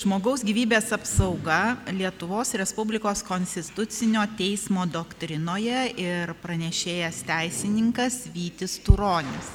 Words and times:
Žmogaus 0.00 0.40
gyvybės 0.40 0.94
apsauga 0.96 1.74
Lietuvos 1.92 2.54
Respublikos 2.56 3.20
konstitucinio 3.20 4.22
teismo 4.38 4.86
doktrinoje 4.88 5.82
ir 6.00 6.30
pranešėjas 6.40 7.18
teisininkas 7.28 8.14
Vytis 8.32 8.78
Turonis. 8.80 9.50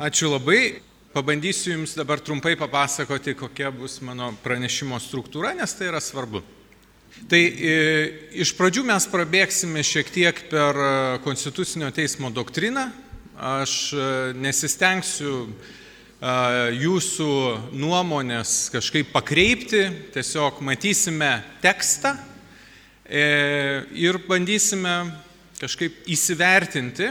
Ačiū 0.00 0.30
labai. 0.32 0.80
Pabandysiu 1.12 1.74
Jums 1.74 1.92
dabar 1.98 2.22
trumpai 2.24 2.54
papasakoti, 2.56 3.34
kokia 3.36 3.68
bus 3.74 3.98
mano 4.00 4.30
pranešimo 4.40 4.96
struktūra, 4.96 5.52
nes 5.58 5.76
tai 5.76 5.90
yra 5.90 6.00
svarbu. 6.00 6.40
Tai 7.28 7.40
e, 7.44 7.76
iš 8.40 8.54
pradžių 8.56 8.86
mes 8.88 9.10
prabėgsime 9.12 9.84
šiek 9.84 10.08
tiek 10.14 10.40
per 10.48 10.80
e, 10.86 10.94
Konstitucinio 11.26 11.92
teismo 11.92 12.32
doktriną. 12.32 12.86
Aš 13.36 13.76
e, 13.92 14.08
nesistengsiu 14.40 15.50
jūsų 16.20 17.72
nuomonės 17.80 18.68
kažkaip 18.74 19.08
pakreipti, 19.12 19.86
tiesiog 20.12 20.60
matysime 20.60 21.40
tekstą 21.62 22.12
e, 23.08 23.86
ir 23.96 24.18
bandysime 24.28 25.16
kažkaip 25.60 26.04
įsivertinti, 26.08 27.08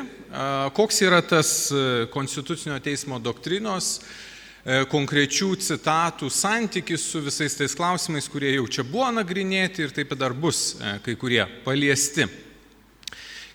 koks 0.77 1.01
yra 1.01 1.23
tas 1.25 1.71
e, 1.73 2.05
Konstitucinio 2.13 2.77
teismo 2.85 3.17
doktrinos 3.17 3.97
e, 3.97 4.85
konkrečių 4.85 5.55
citatų 5.57 6.29
santykis 6.29 7.09
su 7.09 7.21
visais 7.25 7.57
tais 7.57 7.73
klausimais, 7.73 8.29
kurie 8.29 8.53
jau 8.59 8.67
čia 8.69 8.85
buvo 8.85 9.09
nagrinėti 9.09 9.87
ir 9.87 9.93
taip 9.95 10.13
dar 10.21 10.37
bus 10.37 10.77
kai 11.01 11.17
kurie 11.17 11.47
paliesti. 11.65 12.29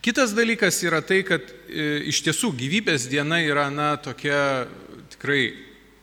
Kitas 0.02 0.34
dalykas 0.34 0.82
yra 0.84 0.98
tai, 1.00 1.23
kad 1.24 1.46
iš 1.70 2.18
tiesų 2.26 2.50
gyvybės 2.59 3.06
diena 3.09 3.38
yra 3.40 3.70
na, 3.73 3.95
tokia 3.96 4.66
tikrai 5.24 5.55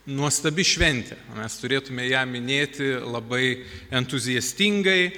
nuostabi 0.09 0.63
šventė. 0.65 1.13
Mes 1.37 1.53
turėtume 1.61 2.07
ją 2.09 2.23
minėti 2.25 2.87
labai 3.05 3.61
entuziastingai, 3.93 5.11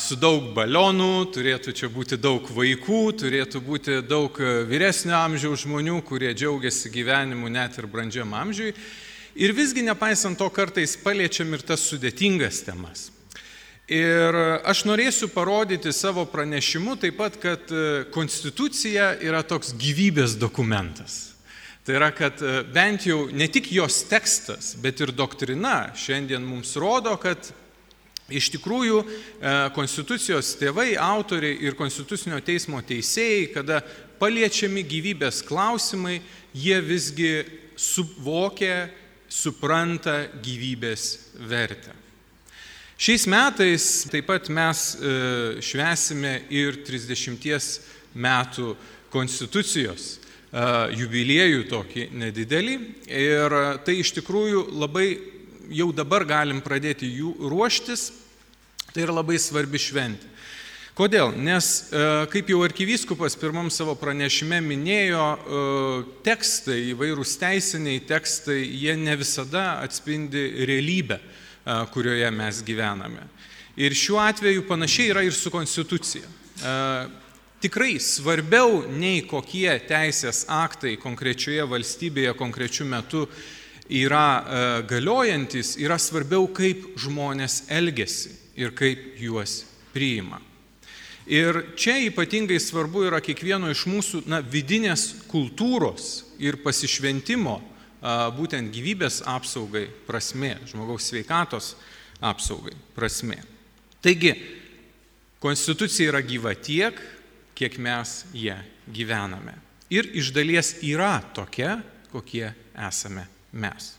su 0.00 0.16
daug 0.16 0.54
balionų, 0.56 1.26
turėtų 1.34 1.74
čia 1.76 1.90
būti 1.92 2.16
daug 2.16 2.46
vaikų, 2.48 3.00
turėtų 3.20 3.60
būti 3.60 3.98
daug 4.08 4.38
vyresnio 4.70 5.18
amžiaus 5.18 5.66
žmonių, 5.66 5.98
kurie 6.08 6.32
džiaugiasi 6.32 6.88
gyvenimu 6.94 7.52
net 7.52 7.76
ir 7.76 7.90
brandžiam 7.92 8.32
amžiui. 8.32 8.72
Ir 9.36 9.52
visgi 9.52 9.84
nepaisant 9.84 10.40
to 10.40 10.48
kartais 10.48 10.96
paliečiam 10.96 11.52
ir 11.52 11.60
tas 11.60 11.84
sudėtingas 11.84 12.62
temas. 12.64 13.10
Ir 13.92 14.38
aš 14.64 14.86
norėsiu 14.88 15.28
parodyti 15.28 15.92
savo 15.92 16.24
pranešimu 16.24 16.96
taip 17.04 17.20
pat, 17.20 17.36
kad 17.36 17.76
konstitucija 18.16 19.12
yra 19.20 19.44
toks 19.44 19.74
gyvybės 19.76 20.38
dokumentas. 20.40 21.31
Tai 21.82 21.96
yra, 21.98 22.12
kad 22.14 22.38
e, 22.38 22.60
bent 22.70 23.08
jau 23.08 23.24
ne 23.34 23.48
tik 23.50 23.72
jos 23.74 24.04
tekstas, 24.06 24.76
bet 24.78 25.00
ir 25.02 25.10
doktrina 25.18 25.90
šiandien 25.98 26.44
mums 26.46 26.76
rodo, 26.78 27.16
kad 27.18 27.48
iš 28.30 28.52
tikrųjų 28.54 29.00
e, 29.02 29.08
konstitucijos 29.74 30.52
tėvai, 30.60 30.92
autoriai 30.94 31.58
ir 31.66 31.74
konstitucinio 31.74 32.38
teismo 32.46 32.78
teisėjai, 32.86 33.50
kada 33.56 33.80
paliečiami 34.22 34.86
gyvybės 34.86 35.42
klausimai, 35.48 36.20
jie 36.54 36.78
visgi 36.86 37.32
suvokia, 37.74 38.86
supranta 39.26 40.28
gyvybės 40.44 41.10
vertę. 41.50 41.98
Šiais 43.02 43.26
metais 43.26 43.90
taip 44.12 44.30
pat 44.30 44.46
mes 44.54 44.86
e, 44.94 45.18
švesime 45.66 46.44
ir 46.54 46.84
30 46.86 47.80
metų 48.14 48.76
konstitucijos 49.10 50.21
jubiliejų 50.52 51.62
tokį 51.70 52.08
nedidelį 52.12 52.74
ir 53.08 53.54
tai 53.86 53.94
iš 54.02 54.12
tikrųjų 54.18 54.66
labai 54.76 55.06
jau 55.72 55.88
dabar 55.96 56.26
galim 56.28 56.60
pradėti 56.60 57.08
jų 57.08 57.32
ruoštis, 57.48 58.10
tai 58.92 59.06
yra 59.06 59.16
labai 59.22 59.38
svarbi 59.40 59.80
šventė. 59.80 60.28
Kodėl? 60.92 61.30
Nes, 61.40 61.88
kaip 62.28 62.50
jau 62.52 62.58
arkivyskupas 62.66 63.32
pirmam 63.40 63.70
savo 63.72 63.94
pranešime 63.96 64.58
minėjo, 64.60 65.24
tekstai, 66.26 66.90
įvairūs 66.92 67.32
teisiniai 67.40 68.02
tekstai, 68.04 68.58
jie 68.60 68.92
ne 69.00 69.16
visada 69.16 69.78
atspindi 69.80 70.66
realybę, 70.68 71.16
kurioje 71.94 72.28
mes 72.36 72.60
gyvename. 72.66 73.24
Ir 73.80 73.96
šiuo 73.96 74.20
atveju 74.20 74.66
panašiai 74.68 75.14
yra 75.14 75.24
ir 75.24 75.32
su 75.32 75.48
konstitucija 75.48 76.28
tikrai 77.62 77.96
svarbiau 78.02 78.82
nei 78.90 79.22
kokie 79.28 79.70
teisės 79.88 80.44
aktai 80.50 80.96
konkrečioje 81.00 81.64
valstybėje 81.70 82.34
konkrečiu 82.38 82.86
metu 82.90 83.26
yra 83.88 84.26
e, 84.42 84.62
galiojantis, 84.90 85.76
yra 85.80 85.98
svarbiau, 86.02 86.48
kaip 86.50 86.92
žmonės 87.00 87.64
elgesi 87.70 88.34
ir 88.58 88.74
kaip 88.76 89.20
juos 89.22 89.62
priima. 89.94 90.40
Ir 91.30 91.60
čia 91.78 92.00
ypatingai 92.08 92.58
svarbu 92.58 93.04
yra 93.06 93.20
kiekvieno 93.22 93.70
iš 93.70 93.84
mūsų 93.86 94.24
na, 94.26 94.40
vidinės 94.42 95.22
kultūros 95.30 96.24
ir 96.42 96.58
pasišventimo, 96.64 97.60
būtent 98.36 98.72
gyvybės 98.74 99.20
apsaugai 99.30 99.86
prasme, 100.08 100.56
žmogaus 100.66 101.06
sveikatos 101.06 101.76
apsaugai 102.18 102.74
prasme. 102.96 103.38
Taigi, 104.02 104.34
konstitucija 105.42 106.10
yra 106.10 106.22
gyva 106.26 106.56
tiek, 106.58 106.98
kiek 107.62 107.78
mes 107.78 108.24
ją 108.34 108.58
gyvename. 108.90 109.54
Ir 109.92 110.08
iš 110.18 110.32
dalies 110.34 110.74
yra 110.82 111.20
tokia, 111.34 111.78
kokie 112.10 112.48
esame 112.74 113.28
mes. 113.52 113.92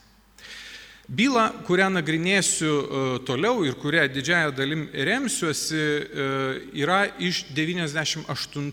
Byla, 1.04 1.50
kurią 1.68 1.90
nagrinėsiu 1.92 2.68
e, 2.72 3.00
toliau 3.28 3.60
ir 3.64 3.76
kurią 3.76 4.06
didžiąją 4.08 4.52
dalim 4.56 4.86
remsiuosi, 4.92 5.76
e, 5.76 6.28
yra 6.80 7.02
iš 7.20 7.42
98 7.52 8.70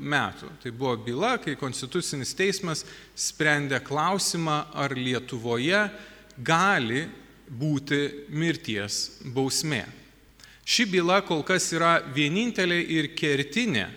metų. 0.00 0.48
Tai 0.62 0.72
buvo 0.72 0.94
byla, 0.96 1.34
kai 1.44 1.56
Konstitucinis 1.60 2.32
teismas 2.36 2.86
sprendė 3.16 3.82
klausimą, 3.84 4.62
ar 4.72 4.96
Lietuvoje 4.96 5.82
gali 6.40 7.04
būti 7.48 8.00
mirties 8.32 9.20
bausmė. 9.24 9.84
Ši 10.64 10.88
byla 10.88 11.20
kol 11.20 11.44
kas 11.44 11.68
yra 11.76 11.98
vienintelė 12.16 12.80
ir 12.80 13.12
kertinė 13.12 13.90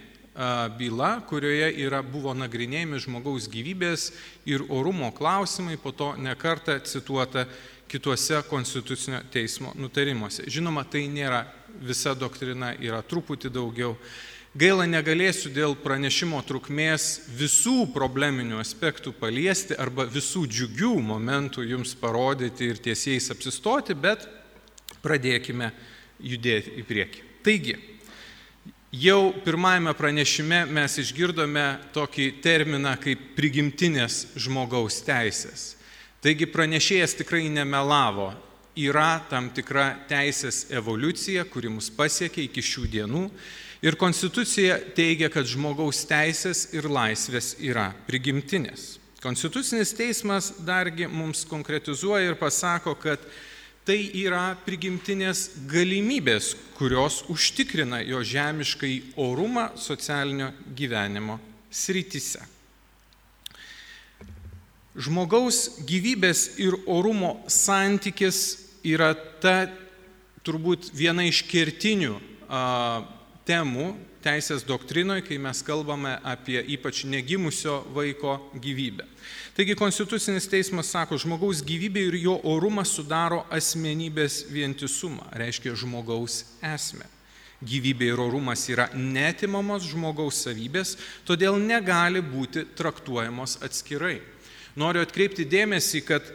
byla, 0.77 1.21
kurioje 1.25 1.71
yra, 1.81 2.03
buvo 2.05 2.33
nagrinėjami 2.37 2.99
žmogaus 3.01 3.47
gyvybės 3.49 4.11
ir 4.45 4.61
orumo 4.69 5.09
klausimai, 5.15 5.79
po 5.81 5.91
to 5.91 6.11
nekarta 6.21 6.77
cituota 6.85 7.47
kituose 7.87 8.41
konstitucinio 8.49 9.23
teismo 9.33 9.73
nutarimuose. 9.75 10.45
Žinoma, 10.45 10.83
tai 10.85 11.07
nėra 11.09 11.45
visa 11.81 12.13
doktrina, 12.13 12.73
yra 12.77 13.01
truputį 13.01 13.51
daugiau. 13.53 13.95
Gaila 14.57 14.87
negalėsiu 14.89 15.51
dėl 15.53 15.75
pranešimo 15.77 16.39
trukmės 16.47 17.27
visų 17.37 17.91
probleminių 17.93 18.57
aspektų 18.61 19.13
paliesti 19.19 19.77
arba 19.77 20.07
visų 20.09 20.47
džiugių 20.49 20.95
momentų 21.11 21.65
jums 21.67 21.93
parodyti 21.99 22.71
ir 22.71 22.81
tiesiais 22.81 23.29
apsistoti, 23.33 23.93
bet 23.93 24.25
pradėkime 25.03 25.69
judėti 26.17 26.73
į 26.81 26.87
priekį. 26.87 27.23
Taigi, 27.45 27.75
Jau 28.97 29.33
pirmajame 29.45 29.91
pranešime 29.93 30.63
mes 30.73 30.95
išgirdome 30.97 31.65
tokį 31.93 32.25
terminą 32.41 32.95
kaip 32.97 33.19
prigimtinės 33.37 34.23
žmogaus 34.39 35.01
teisės. 35.05 35.75
Taigi 36.23 36.47
pranešėjas 36.49 37.13
tikrai 37.19 37.43
nemelavo. 37.51 38.31
Yra 38.79 39.19
tam 39.29 39.51
tikra 39.53 39.91
teisės 40.09 40.63
evoliucija, 40.73 41.43
kuri 41.51 41.69
mus 41.75 41.91
pasiekė 41.93 42.47
iki 42.47 42.63
šių 42.63 42.87
dienų. 42.95 43.23
Ir 43.85 43.99
Konstitucija 44.01 44.79
teigia, 44.97 45.29
kad 45.29 45.45
žmogaus 45.45 46.01
teisės 46.09 46.65
ir 46.73 46.89
laisvės 46.89 47.53
yra 47.61 47.91
prigimtinės. 48.07 48.95
Konstitucinis 49.21 49.93
teismas 49.93 50.55
dargi 50.65 51.05
mums 51.11 51.45
konkretizuoja 51.45 52.31
ir 52.31 52.39
pasako, 52.39 52.95
kad 52.97 53.21
tai 53.87 54.09
yra 54.19 54.51
prigimtinės 54.65 55.45
galimybės, 55.71 56.51
kurios 56.75 57.21
užtikrina 57.31 58.01
jo 58.03 58.19
žemiškai 58.19 59.15
orumą 59.23 59.69
socialinio 59.79 60.50
gyvenimo 60.75 61.38
srityse. 61.71 62.44
Žmogaus 64.97 65.77
gyvybės 65.88 66.57
ir 66.59 66.75
orumo 66.89 67.38
santykis 67.47 68.41
yra 68.83 69.13
ta 69.15 69.69
turbūt 70.44 70.91
viena 70.91 71.23
iš 71.27 71.45
kertinių 71.47 72.17
a, 72.50 72.62
temų 73.47 73.91
teisės 74.27 74.65
doktrinoje, 74.68 75.24
kai 75.24 75.39
mes 75.39 75.63
kalbame 75.63 76.18
apie 76.27 76.59
ypač 76.75 77.06
negimusio 77.07 77.79
vaiko 77.95 78.38
gyvybę. 78.59 79.07
Taigi 79.57 79.75
Konstitucinis 79.79 80.50
teismas 80.51 80.91
sako, 80.94 81.18
žmogaus 81.18 81.63
gyvybė 81.65 82.07
ir 82.12 82.18
jo 82.21 82.35
orumas 82.45 82.91
sudaro 82.94 83.45
asmenybės 83.53 84.44
vientisumą, 84.51 85.31
reiškia 85.39 85.75
žmogaus 85.79 86.44
esmę. 86.62 87.07
Gyvybė 87.65 88.12
ir 88.12 88.19
orumas 88.21 88.68
yra 88.69 88.85
netimamos 88.94 89.88
žmogaus 89.89 90.44
savybės, 90.45 90.94
todėl 91.25 91.57
negali 91.57 92.21
būti 92.21 92.68
traktuojamos 92.77 93.57
atskirai. 93.65 94.19
Noriu 94.77 95.01
atkreipti 95.01 95.47
dėmesį, 95.50 96.03
kad 96.06 96.27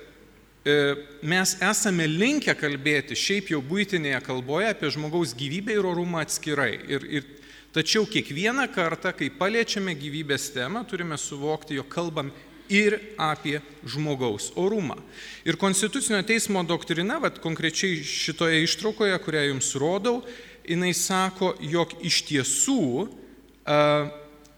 mes 1.22 1.54
esame 1.62 2.08
linkę 2.10 2.54
kalbėti 2.58 3.14
šiaip 3.18 3.52
jau 3.54 3.60
būtinėje 3.62 4.18
kalboje 4.26 4.70
apie 4.70 4.90
žmogaus 4.94 5.36
gyvybę 5.38 5.78
ir 5.78 5.86
orumą 5.86 6.24
atskirai. 6.26 6.74
Ir, 6.90 7.06
ir, 7.06 7.30
tačiau 7.72 8.06
kiekvieną 8.06 8.68
kartą, 8.72 9.12
kai 9.16 9.30
paliečiame 9.32 9.94
gyvybės 9.98 10.50
temą, 10.54 10.84
turime 10.88 11.18
suvokti, 11.18 11.78
jog 11.80 11.88
kalbam 11.92 12.32
ir 12.72 12.98
apie 13.20 13.60
žmogaus 13.84 14.50
orumą. 14.56 14.96
Ir 15.44 15.58
Konstitucinio 15.60 16.22
teismo 16.24 16.62
doktrina, 16.64 17.18
vat, 17.20 17.40
konkrečiai 17.42 18.00
šitoje 18.04 18.62
ištraukoje, 18.64 19.18
kurią 19.24 19.46
jums 19.50 19.72
rodau, 19.80 20.22
jinai 20.68 20.92
sako, 20.96 21.54
jog 21.60 21.92
iš 22.04 22.22
tiesų 22.28 22.82
uh, 23.02 24.12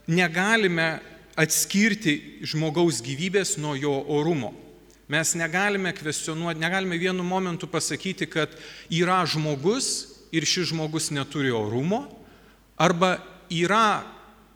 negalime 0.07 0.99
atskirti 1.35 2.45
žmogaus 2.47 3.01
gyvybės 3.03 3.57
nuo 3.59 3.75
jo 3.79 3.97
orumo. 4.15 4.53
Mes 5.09 5.35
negalime 5.37 5.93
kvestionuoti, 5.93 6.61
negalime 6.63 6.97
vienu 6.99 7.25
momentu 7.27 7.69
pasakyti, 7.69 8.29
kad 8.31 8.53
yra 8.89 9.21
žmogus 9.29 9.89
ir 10.33 10.47
šis 10.49 10.71
žmogus 10.71 11.11
neturi 11.13 11.53
orumo, 11.53 12.07
arba 12.81 13.19
yra 13.53 14.05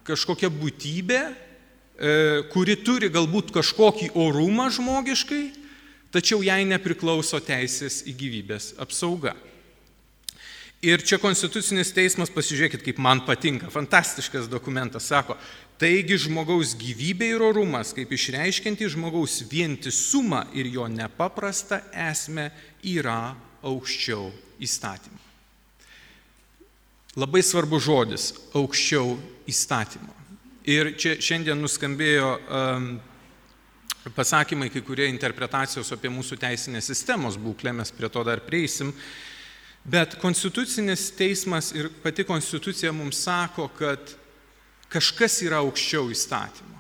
kažkokia 0.09 0.51
būtybė, 0.53 1.21
e, 1.29 2.15
kuri 2.53 2.79
turi 2.81 3.11
galbūt 3.13 3.53
kažkokį 3.55 4.13
orumą 4.19 4.71
žmogiškai, 4.73 5.45
tačiau 6.15 6.41
jai 6.43 6.65
nepriklauso 6.69 7.41
teisės 7.45 8.03
į 8.09 8.17
gyvybės 8.17 8.73
apsauga. 8.81 9.37
Ir 10.79 11.03
čia 11.03 11.19
Konstitucinis 11.19 11.91
teismas, 11.91 12.31
pasižiūrėkit, 12.31 12.85
kaip 12.87 13.01
man 13.03 13.25
patinka, 13.27 13.67
fantastiškas 13.67 14.47
dokumentas, 14.47 15.09
sako, 15.11 15.35
taigi 15.75 16.21
žmogaus 16.23 16.77
gyvybė 16.79 17.33
ir 17.35 17.43
orumas, 17.43 17.91
kaip 17.97 18.15
išreiškinti 18.15 18.87
žmogaus 18.95 19.41
vientisumą 19.51 20.45
ir 20.55 20.71
jo 20.71 20.87
nepaprastą 20.87 21.83
esmę, 22.07 22.53
yra 22.87 23.35
aukščiau 23.67 24.31
įstatymo. 24.63 25.28
Labai 27.19 27.43
svarbu 27.43 27.81
žodis- 27.83 28.31
aukščiau 28.59 29.17
įstatymo. 29.51 30.13
Ir 30.71 30.93
čia 30.95 31.17
šiandien 31.19 31.59
nuskambėjo 31.59 32.29
um, 32.39 33.01
pasakymai, 34.15 34.69
kai 34.71 34.83
kurie 34.87 35.09
interpretacijos 35.11 35.91
apie 35.97 36.13
mūsų 36.15 36.39
teisinės 36.39 36.87
sistemos 36.93 37.35
būklę, 37.41 37.73
mes 37.75 37.91
prie 37.91 38.09
to 38.13 38.23
dar 38.23 38.39
prieisim. 38.45 38.93
Bet 39.83 40.15
konstitucinis 40.23 41.09
teismas 41.19 41.73
ir 41.75 41.89
pati 42.05 42.23
konstitucija 42.29 42.93
mums 42.93 43.25
sako, 43.25 43.67
kad 43.75 44.15
kažkas 44.93 45.41
yra 45.43 45.65
aukščiau 45.65 46.13
įstatymo. 46.15 46.79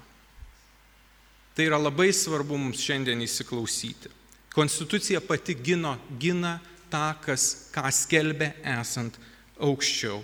Tai 1.56 1.67
yra 1.67 1.81
labai 1.82 2.12
svarbu 2.14 2.61
mums 2.61 2.85
šiandien 2.85 3.25
įsiklausyti. 3.26 4.12
Konstitucija 4.55 5.19
pati 5.20 5.56
gino, 5.58 5.96
gina 6.20 6.61
tą, 6.93 7.08
kas, 7.25 7.73
ką 7.75 7.90
skelbė 7.90 8.52
esant 8.79 9.19
aukščiau 9.61 10.23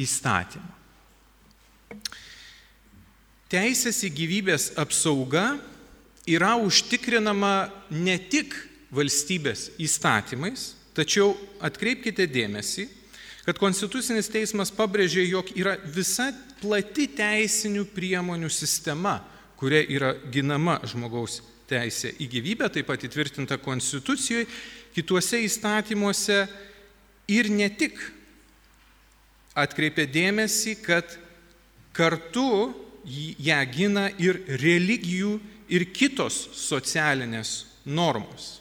įstatymo. 0.00 0.80
Teisės 3.52 3.98
į 4.08 4.12
gyvybės 4.16 4.70
apsauga 4.80 5.58
yra 6.24 6.54
užtikrinama 6.56 7.68
ne 7.92 8.16
tik 8.32 8.54
valstybės 8.92 9.70
įstatymais, 9.82 10.70
Tačiau 10.92 11.32
atkreipkite 11.64 12.26
dėmesį, 12.28 12.84
kad 13.46 13.56
Konstitucinis 13.60 14.28
teismas 14.30 14.70
pabrėžė, 14.74 15.24
jog 15.24 15.48
yra 15.56 15.78
visa 15.88 16.28
plati 16.60 17.08
teisinių 17.16 17.86
priemonių 17.94 18.50
sistema, 18.52 19.16
kuria 19.56 19.80
yra 19.88 20.12
ginama 20.34 20.76
žmogaus 20.84 21.40
teisė 21.70 22.12
į 22.20 22.28
gyvybę, 22.34 22.68
taip 22.68 22.90
pat 22.90 23.06
įtvirtinta 23.08 23.56
Konstitucijoje, 23.62 24.44
kituose 24.92 25.40
įstatymuose 25.46 26.42
ir 27.32 27.48
ne 27.48 27.70
tik 27.72 27.96
atkreipė 29.58 30.06
dėmesį, 30.10 30.76
kad 30.84 31.18
kartu 31.96 32.72
ją 33.04 33.60
gina 33.72 34.08
ir 34.22 34.40
religijų 34.62 35.36
ir 35.72 35.86
kitos 35.92 36.48
socialinės 36.56 37.54
normos. 37.84 38.58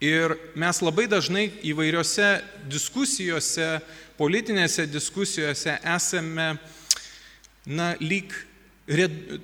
Ir 0.00 0.32
mes 0.56 0.80
labai 0.80 1.04
dažnai 1.10 1.50
įvairiose 1.68 2.38
diskusijose, 2.72 3.82
politinėse 4.16 4.86
diskusijose 4.88 5.76
esame, 5.84 6.54
na, 7.68 7.92
lyg 8.00 8.32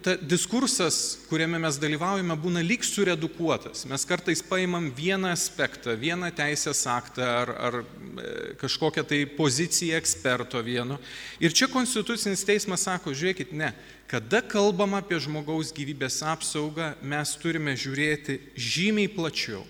ta, 0.03 0.17
diskursas, 0.19 1.21
kuriame 1.31 1.61
mes 1.63 1.79
dalyvaujame, 1.79 2.35
būna 2.43 2.65
lyg 2.67 2.83
suredukuotas. 2.83 3.85
Mes 3.87 4.07
kartais 4.09 4.43
paimam 4.43 4.89
vieną 4.97 5.31
aspektą, 5.31 5.95
vieną 5.95 6.33
teisės 6.35 6.83
aktą 6.91 7.29
ar, 7.45 7.53
ar 7.69 7.79
e, 7.83 8.33
kažkokią 8.59 9.07
tai 9.07 9.21
poziciją 9.39 10.01
eksperto 10.01 10.59
vieno. 10.67 10.99
Ir 11.39 11.55
čia 11.55 11.71
Konstitucinis 11.71 12.43
teismas 12.49 12.89
sako, 12.89 13.15
žiūrėkit, 13.15 13.55
ne, 13.55 13.71
kada 14.11 14.43
kalbam 14.43 14.99
apie 14.99 15.21
žmogaus 15.23 15.71
gyvybės 15.77 16.19
apsaugą, 16.27 16.97
mes 17.07 17.39
turime 17.39 17.79
žiūrėti 17.79 18.41
žymiai 18.59 19.15
plačiau 19.15 19.63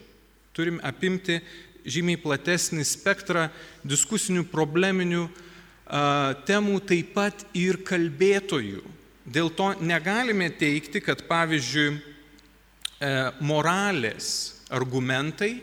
Turim 0.56 0.78
apimti 0.80 1.36
žymiai 1.84 2.16
platesnį 2.16 2.84
spektrą 2.88 3.50
diskusinių 3.84 4.46
probleminių 4.48 5.26
a, 5.26 6.32
temų, 6.48 6.78
taip 6.88 7.12
pat 7.12 7.44
ir 7.52 7.82
kalbėtojų. 7.84 8.80
Dėl 9.26 9.50
to 9.58 9.72
negalime 9.82 10.48
teikti, 10.54 11.02
kad 11.02 11.24
pavyzdžiui 11.26 11.88
e, 11.96 12.00
moralės 13.42 14.28
argumentai 14.70 15.56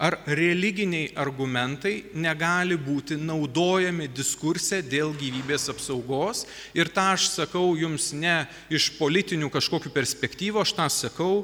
ar 0.00 0.16
religiniai 0.24 1.10
argumentai 1.20 2.06
negali 2.16 2.78
būti 2.80 3.18
naudojami 3.20 4.06
diskurse 4.08 4.80
dėl 4.80 5.12
gyvybės 5.12 5.68
apsaugos. 5.74 6.46
Ir 6.72 6.88
tą 6.88 7.10
aš 7.18 7.26
sakau 7.34 7.74
jums 7.76 8.08
ne 8.16 8.46
iš 8.72 8.94
politinių 8.96 9.50
kažkokių 9.52 9.92
perspektyvų, 9.92 10.62
aš 10.62 10.72
tą 10.78 10.88
sakau 10.94 11.34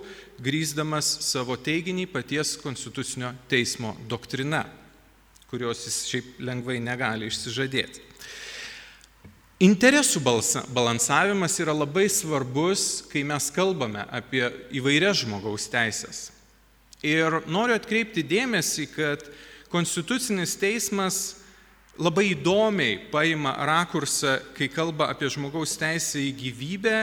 grįsdamas 0.40 1.10
savo 1.28 1.58
teiginį 1.60 2.08
paties 2.08 2.56
Konstitucinio 2.62 3.34
teismo 3.50 3.92
doktrina, 4.08 4.64
kurios 5.52 5.84
jis 5.84 6.02
šiaip 6.08 6.40
lengvai 6.48 6.80
negali 6.80 7.28
išsižadėti. 7.28 8.05
Interesų 9.56 10.20
balansavimas 10.20 11.54
yra 11.62 11.72
labai 11.72 12.10
svarbus, 12.12 13.00
kai 13.08 13.22
mes 13.24 13.46
kalbame 13.48 14.02
apie 14.12 14.42
įvairias 14.76 15.22
žmogaus 15.22 15.64
teisės. 15.72 16.26
Ir 17.00 17.38
noriu 17.48 17.72
atkreipti 17.78 18.20
dėmesį, 18.20 18.84
kad 18.92 19.24
Konstitucinis 19.72 20.58
teismas 20.60 21.38
labai 21.96 22.34
įdomiai 22.34 22.98
paima 23.08 23.54
rakursą, 23.64 24.34
kai 24.58 24.68
kalba 24.68 25.08
apie 25.14 25.30
žmogaus 25.32 25.72
teisę 25.80 26.20
į 26.20 26.34
gyvybę, 26.42 26.98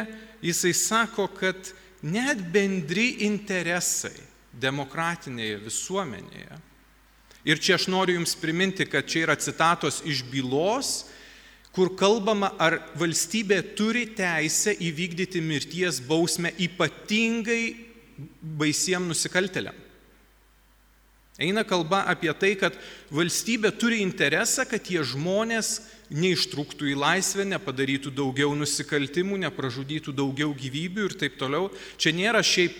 jisai 0.46 0.76
sako, 0.78 1.26
kad 1.34 1.74
net 2.06 2.38
bendri 2.54 3.26
interesai 3.26 4.14
demokratinėje 4.54 5.58
visuomenėje. 5.66 6.62
Ir 7.50 7.58
čia 7.58 7.80
aš 7.80 7.90
noriu 7.90 8.20
Jums 8.20 8.38
priminti, 8.38 8.86
kad 8.86 9.10
čia 9.10 9.26
yra 9.26 9.40
citatos 9.42 10.04
iš 10.06 10.22
bylos, 10.30 11.10
kur 11.74 11.94
kalbama, 11.98 12.52
ar 12.62 12.78
valstybė 13.00 13.62
turi 13.78 14.06
teisę 14.14 14.76
įvykdyti 14.78 15.42
mirties 15.42 16.00
bausmę 16.06 16.54
ypatingai 16.62 17.74
baisiem 18.42 19.08
nusikaltėliam. 19.10 19.76
Eina 21.42 21.64
kalba 21.66 22.04
apie 22.06 22.30
tai, 22.38 22.54
kad 22.54 22.76
valstybė 23.10 23.72
turi 23.82 24.04
interesą, 24.06 24.68
kad 24.70 24.84
tie 24.86 25.02
žmonės 25.02 25.80
neištrūktų 26.14 26.92
į 26.92 26.98
laisvę, 27.02 27.48
nepadarytų 27.56 28.12
daugiau 28.14 28.54
nusikaltimų, 28.54 29.40
nepražudytų 29.48 30.14
daugiau 30.14 30.54
gyvybių 30.54 31.08
ir 31.10 31.16
taip 31.18 31.40
toliau. 31.42 31.72
Čia 31.98 32.14
nėra 32.14 32.44
šiaip 32.46 32.78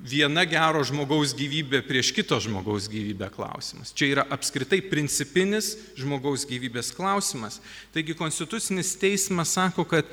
viena 0.00 0.46
gero 0.48 0.80
žmogaus 0.86 1.34
gyvybė 1.36 1.82
prieš 1.84 2.10
kito 2.16 2.38
žmogaus 2.40 2.88
gyvybę 2.90 3.28
klausimas. 3.34 3.92
Čia 3.92 4.08
yra 4.14 4.24
apskritai 4.32 4.80
principinis 4.88 5.74
žmogaus 5.98 6.46
gyvybės 6.48 6.92
klausimas. 6.96 7.60
Taigi 7.94 8.16
Konstitucinis 8.16 8.94
teismas 9.00 9.52
sako, 9.58 9.84
kad 9.84 10.08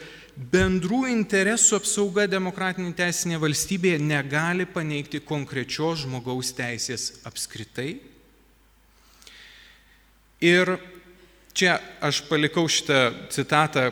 bendrų 0.51 1.05
interesų 1.13 1.79
apsauga 1.79 2.27
demokratinė 2.29 2.91
teisinė 2.97 3.39
valstybėje 3.41 4.01
negali 4.03 4.67
paneigti 4.69 5.23
konkrečios 5.23 6.03
žmogaus 6.03 6.51
teisės 6.57 7.21
apskritai. 7.27 7.95
Ir 10.43 10.75
čia 11.57 11.79
aš 12.03 12.21
palikau 12.27 12.67
šitą 12.69 13.29
citatą 13.33 13.89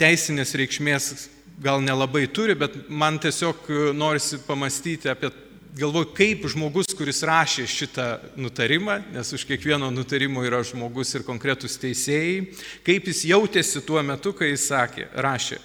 teisinės 0.00 0.56
reikšmės 0.58 1.12
gal 1.60 1.82
nelabai 1.84 2.26
turi, 2.32 2.56
bet 2.58 2.76
man 2.88 3.20
tiesiog 3.22 3.68
e, 3.68 3.78
norisi 3.96 4.40
pamastyti 4.46 5.10
apie, 5.12 5.30
galvoju, 5.78 6.10
kaip 6.16 6.46
žmogus, 6.50 6.90
kuris 6.98 7.22
rašė 7.26 7.66
šitą 7.70 8.06
nutarimą, 8.40 9.00
nes 9.14 9.32
už 9.36 9.46
kiekvieno 9.48 9.92
nutarimo 9.94 10.42
yra 10.46 10.64
žmogus 10.66 11.14
ir 11.14 11.26
konkretus 11.26 11.78
teisėjai, 11.80 12.46
kaip 12.86 13.10
jis 13.12 13.26
jautėsi 13.30 13.84
tuo 13.86 14.02
metu, 14.02 14.34
kai 14.36 14.54
jis 14.54 14.70
sakė, 14.72 15.10
rašė, 15.14 15.60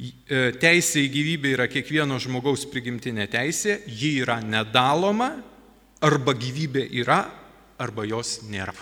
E, 0.00 0.52
teisė 0.56 1.02
į 1.04 1.10
gyvybę 1.12 1.50
yra 1.58 1.66
kiekvieno 1.68 2.16
žmogaus 2.22 2.62
prigimtinė 2.70 3.26
teisė, 3.28 3.82
ji 3.84 4.14
yra 4.22 4.38
nedaloma, 4.40 5.34
arba 6.00 6.32
gyvybė 6.32 6.86
yra, 7.02 7.18
arba 7.80 8.06
jos 8.08 8.38
nėra. 8.48 8.72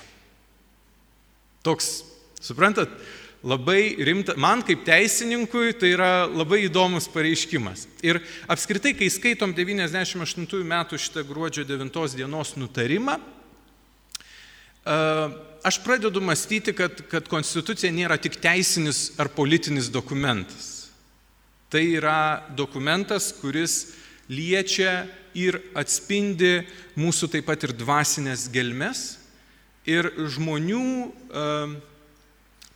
Toks, 1.66 1.88
suprantat, 2.38 2.92
labai 3.42 3.94
rimta, 4.02 4.34
man 4.36 4.62
kaip 4.66 4.82
teisininkui 4.86 5.72
tai 5.78 5.92
yra 5.94 6.26
labai 6.26 6.64
įdomus 6.66 7.06
pareiškimas. 7.12 7.86
Ir 8.02 8.20
apskritai, 8.50 8.94
kai 8.98 9.10
skaitom 9.12 9.54
98 9.54 10.64
metų 10.66 10.98
šitą 10.98 11.24
gruodžio 11.28 11.66
9 11.68 12.16
dienos 12.18 12.56
nutarimą, 12.58 13.18
aš 15.62 15.78
pradedu 15.84 16.20
mąstyti, 16.24 16.74
kad, 16.74 17.02
kad 17.10 17.28
konstitucija 17.30 17.92
nėra 17.92 18.18
tik 18.18 18.38
teisinis 18.42 19.12
ar 19.20 19.30
politinis 19.30 19.90
dokumentas. 19.92 20.88
Tai 21.68 21.82
yra 21.84 22.42
dokumentas, 22.56 23.30
kuris 23.36 23.92
liečia 24.28 25.04
ir 25.36 25.60
atspindi 25.76 26.62
mūsų 26.98 27.28
taip 27.34 27.46
pat 27.46 27.66
ir 27.68 27.74
dvasinės 27.76 28.48
gelmes 28.52 29.18
ir 29.88 30.08
žmonių 30.32 30.88
uh, 31.04 31.76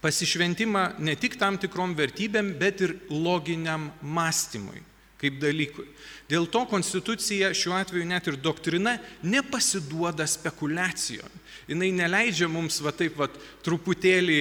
pasišventimą 0.02 0.86
ne 1.02 1.16
tik 1.16 1.38
tam 1.40 1.58
tikrom 1.62 1.94
vertybėm, 1.98 2.54
bet 2.58 2.82
ir 2.82 2.96
loginiam 3.10 3.90
mąstymui 4.02 4.82
kaip 5.22 5.36
dalykui. 5.38 5.86
Dėl 6.26 6.48
to 6.50 6.64
konstitucija 6.66 7.52
šiuo 7.54 7.76
atveju 7.78 8.08
net 8.10 8.26
ir 8.26 8.40
doktrina 8.42 8.96
nepasiduoda 9.22 10.26
spekulacijom 10.26 11.42
jinai 11.68 11.90
neleidžia 11.94 12.48
mums 12.50 12.80
va 12.82 12.92
taip 12.94 13.16
va 13.20 13.28
truputėlį, 13.64 14.38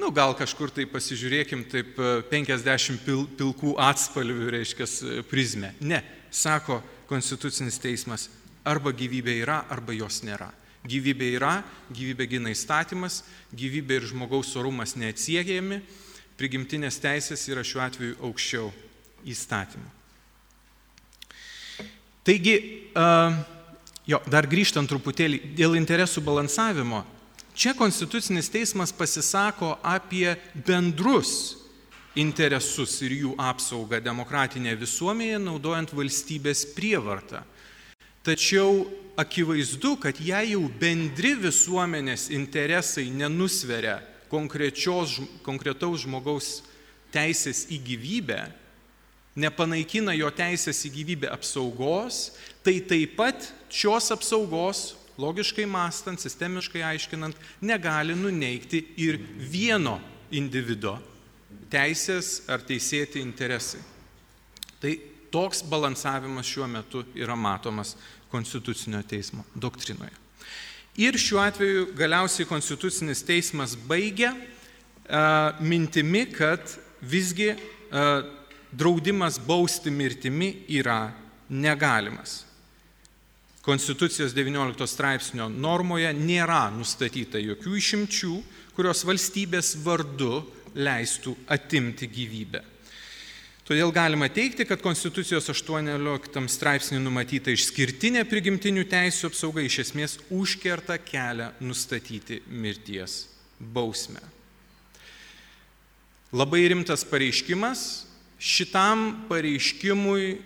nu 0.00 0.10
gal 0.14 0.34
kažkur 0.38 0.72
tai 0.74 0.86
pasižiūrėkim 0.90 1.64
taip 1.70 1.98
50 2.30 2.94
e, 2.94 2.98
pil, 3.04 3.26
pilkų 3.38 3.74
atspalvių, 3.88 4.48
reiškia, 4.56 4.86
e, 4.86 5.26
prizmę. 5.28 5.74
Ne, 5.80 6.02
sako 6.30 6.80
Konstitucinis 7.08 7.78
teismas, 7.80 8.28
arba 8.68 8.92
gyvybė 8.92 9.38
yra, 9.40 9.62
arba 9.72 9.94
jos 9.96 10.20
nėra. 10.26 10.50
Gyvybė 10.86 11.32
yra, 11.36 11.54
gyvybė 11.90 12.28
gina 12.30 12.52
įstatymas, 12.54 13.22
gyvybė 13.50 13.98
ir 13.98 14.08
žmogaus 14.12 14.54
orumas 14.56 14.94
neatsiejami, 14.94 15.80
prigimtinės 16.38 17.00
teisės 17.02 17.48
yra 17.50 17.64
šiuo 17.66 17.82
atveju 17.82 18.18
aukščiau 18.28 18.70
įstatymų. 19.26 19.94
Taigi, 22.28 22.56
Jo, 24.08 24.22
dar 24.24 24.46
grįžtant 24.48 24.88
truputėlį 24.88 25.52
dėl 25.52 25.74
interesų 25.76 26.22
balansavimo. 26.24 27.02
Čia 27.52 27.74
Konstitucinis 27.76 28.48
teismas 28.48 28.88
pasisako 28.96 29.74
apie 29.84 30.30
bendrus 30.64 31.58
interesus 32.16 32.94
ir 33.04 33.12
jų 33.18 33.34
apsaugą 33.36 34.00
demokratinėje 34.00 34.78
visuomenėje, 34.80 35.42
naudojant 35.44 35.92
valstybės 35.92 36.64
prievartą. 36.72 37.42
Tačiau 38.28 38.84
akivaizdu, 39.16 39.94
kad 40.02 40.18
jei 40.20 40.52
jau 40.52 40.66
bendri 40.80 41.32
visuomenės 41.40 42.28
interesai 42.36 43.06
nenusveria 43.08 44.02
konkretaus 44.28 46.02
žmogaus 46.04 46.50
teisės 47.14 47.64
į 47.72 47.78
gyvybę, 47.86 48.42
nepanaikina 49.38 50.12
jo 50.12 50.28
teisės 50.34 50.82
į 50.84 50.92
gyvybę 50.98 51.32
apsaugos, 51.32 52.34
tai 52.60 52.78
taip 52.84 53.16
pat 53.16 53.48
šios 53.72 54.10
apsaugos, 54.12 54.82
logiškai 55.18 55.64
mastant, 55.64 56.20
sistemiškai 56.20 56.84
aiškinant, 56.92 57.38
negali 57.64 58.12
nuneikti 58.12 58.84
ir 59.00 59.16
vieno 59.40 59.96
individo 60.28 60.98
teisės 61.72 62.42
ar 62.44 62.60
teisėti 62.60 63.24
interesai. 63.24 63.80
Tai 64.78 64.92
toks 65.32 65.62
balansavimas 65.68 66.46
šiuo 66.48 66.68
metu 66.70 67.02
yra 67.16 67.36
matomas 67.36 67.96
Konstitucinio 68.30 69.02
teismo 69.02 69.44
doktrinoje. 69.54 70.12
Ir 70.98 71.14
šiuo 71.18 71.40
atveju 71.44 71.92
galiausiai 71.96 72.48
Konstitucinis 72.48 73.22
teismas 73.22 73.76
baigia 73.88 74.32
mintimi, 75.60 76.26
kad 76.32 76.60
visgi 77.00 77.52
draudimas 78.72 79.38
bausti 79.46 79.90
mirtimi 79.90 80.52
yra 80.68 81.12
negalimas. 81.48 82.44
Konstitucijos 83.62 84.32
19 84.32 84.86
straipsnio 84.88 85.48
normoje 85.52 86.10
nėra 86.16 86.68
nustatyta 86.72 87.40
jokių 87.40 87.74
išimčių, 87.78 88.34
kurios 88.76 89.04
valstybės 89.04 89.74
vardu 89.84 90.42
leistų 90.78 91.34
atimti 91.52 92.08
gyvybę. 92.08 92.62
Todėl 93.68 93.90
galima 93.92 94.30
teikti, 94.32 94.64
kad 94.64 94.80
Konstitucijos 94.80 95.50
18 95.52 96.40
straipsnį 96.48 97.02
numatyta 97.04 97.52
išskirtinė 97.52 98.22
prigimtinių 98.24 98.86
teisų 98.88 99.28
apsauga 99.28 99.60
iš 99.60 99.82
esmės 99.82 100.14
užkerta 100.32 100.96
kelią 100.96 101.50
nustatyti 101.60 102.40
mirties 102.48 103.26
bausmę. 103.60 104.22
Labai 106.32 106.62
rimtas 106.72 107.04
pareiškimas. 107.08 108.06
Šitam 108.40 109.26
pareiškimui 109.28 110.38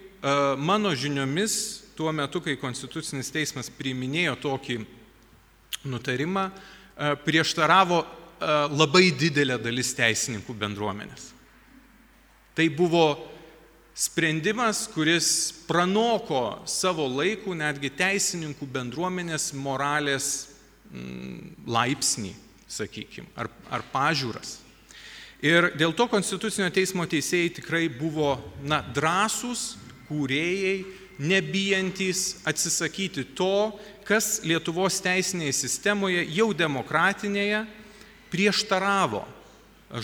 mano 0.59 0.91
žiniomis 0.95 1.83
tuo 1.95 2.13
metu, 2.13 2.41
kai 2.43 2.57
Konstitucinis 2.59 3.31
teismas 3.31 3.71
priiminėjo 3.71 4.37
tokį 4.43 4.79
nutarimą, 5.93 6.49
e, 6.49 7.15
prieštaravo 7.27 8.01
e, 8.03 8.07
labai 8.71 9.11
didelė 9.19 9.59
dalis 9.63 9.93
teisininkų 9.99 10.55
bendruomenės. 10.59 11.32
Tai 12.53 12.67
buvo 12.69 13.07
sprendimas, 13.97 14.87
kuris 14.93 15.53
pranoko 15.69 16.63
savo 16.69 17.07
laikų 17.09 17.55
netgi 17.57 17.93
teisininkų 17.97 18.69
bendruomenės 18.73 19.53
moralės 19.57 20.29
mm, 20.93 21.65
laipsnį, 21.69 22.33
sakykime, 22.69 23.29
ar, 23.37 23.49
ar 23.73 23.85
pažiūras. 23.93 24.59
Ir 25.43 25.73
dėl 25.75 25.95
to 25.97 26.07
Konstitucinio 26.07 26.69
teismo 26.71 27.05
teisėjai 27.09 27.55
tikrai 27.57 27.87
buvo 27.91 28.37
na, 28.63 28.79
drąsūs, 28.95 29.73
kūrėjai 30.07 30.77
nebijantis 31.23 32.43
atsisakyti 32.49 33.25
to, 33.37 33.73
kas 34.07 34.41
Lietuvos 34.47 35.01
teisinėje 35.03 35.57
sistemoje, 35.57 36.23
jau 36.37 36.51
demokratinėje, 36.57 37.65
prieštaravo 38.33 39.25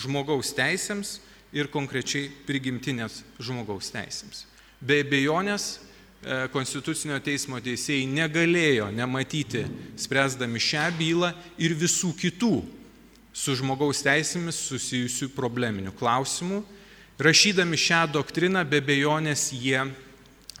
žmogaus 0.01 0.51
teisėms 0.57 1.17
ir 1.55 1.69
konkrečiai 1.71 2.29
prigimtinės 2.47 3.23
žmogaus 3.41 3.91
teisėms. 3.93 4.45
Be 4.79 5.01
abejonės, 5.03 5.79
e, 6.21 6.47
Konstitucinio 6.53 7.19
teismo 7.19 7.59
teisėjai 7.59 8.07
negalėjo 8.07 8.89
nematyti, 8.95 9.65
spręsdami 9.97 10.59
šią 10.59 10.85
bylą 10.99 11.33
ir 11.57 11.75
visų 11.75 12.13
kitų 12.15 12.53
su 13.33 13.55
žmogaus 13.55 14.03
teisėmis 14.03 14.59
susijusių 14.69 15.31
probleminių 15.35 15.93
klausimų. 15.99 16.63
Rašydami 17.19 17.77
šią 17.77 18.05
doktriną, 18.13 18.63
be 18.63 18.79
abejonės 18.79 19.49
jie 19.51 19.81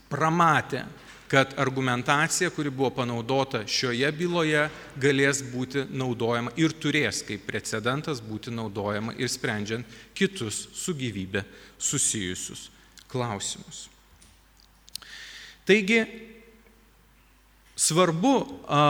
pramatė, 0.09 0.83
kad 1.29 1.53
argumentacija, 1.57 2.49
kuri 2.49 2.69
buvo 2.69 2.89
panaudota 2.89 3.61
šioje 3.67 4.09
byloje, 4.17 4.63
galės 4.99 5.43
būti 5.45 5.85
naudojama 5.89 6.51
ir 6.57 6.73
turės 6.81 7.21
kaip 7.27 7.45
precedentas 7.47 8.21
būti 8.25 8.53
naudojama 8.53 9.13
ir 9.17 9.29
sprendžiant 9.29 9.87
kitus 10.17 10.65
su 10.73 10.95
gyvybė 10.97 11.43
susijusius 11.77 12.67
klausimus. 13.09 13.87
Taigi, 15.69 16.01
svarbu 17.77 18.35
a, 18.65 18.83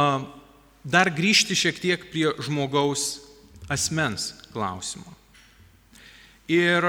dar 0.83 1.11
grįžti 1.11 1.59
šiek 1.59 1.79
tiek 1.83 2.09
prie 2.11 2.31
žmogaus 2.39 3.19
asmens 3.69 4.31
klausimo. 4.53 5.11
Ir 6.49 6.87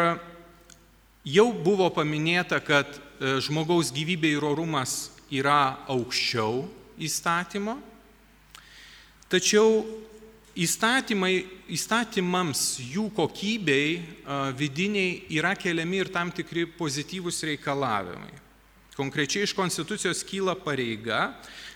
jau 1.26 1.50
buvo 1.52 1.90
paminėta, 1.92 2.62
kad 2.64 3.00
E, 3.20 3.36
žmogaus 3.44 3.90
gyvybė 3.92 4.30
ir 4.38 4.44
orumas 4.48 5.10
yra 5.30 5.86
aukščiau 5.90 6.64
įstatymo, 7.00 7.76
tačiau 9.30 9.84
įstatymams, 10.60 12.64
jų 12.82 13.06
kokybei 13.16 14.00
vidiniai 14.58 15.22
yra 15.38 15.54
keliami 15.56 16.02
ir 16.02 16.10
tam 16.12 16.32
tikri 16.34 16.66
pozityvūs 16.76 17.38
reikalavimai. 17.52 18.34
Konkrečiai 18.98 19.46
iš 19.46 19.54
Konstitucijos 19.56 20.20
kyla 20.26 20.56
pareiga, 20.58 21.30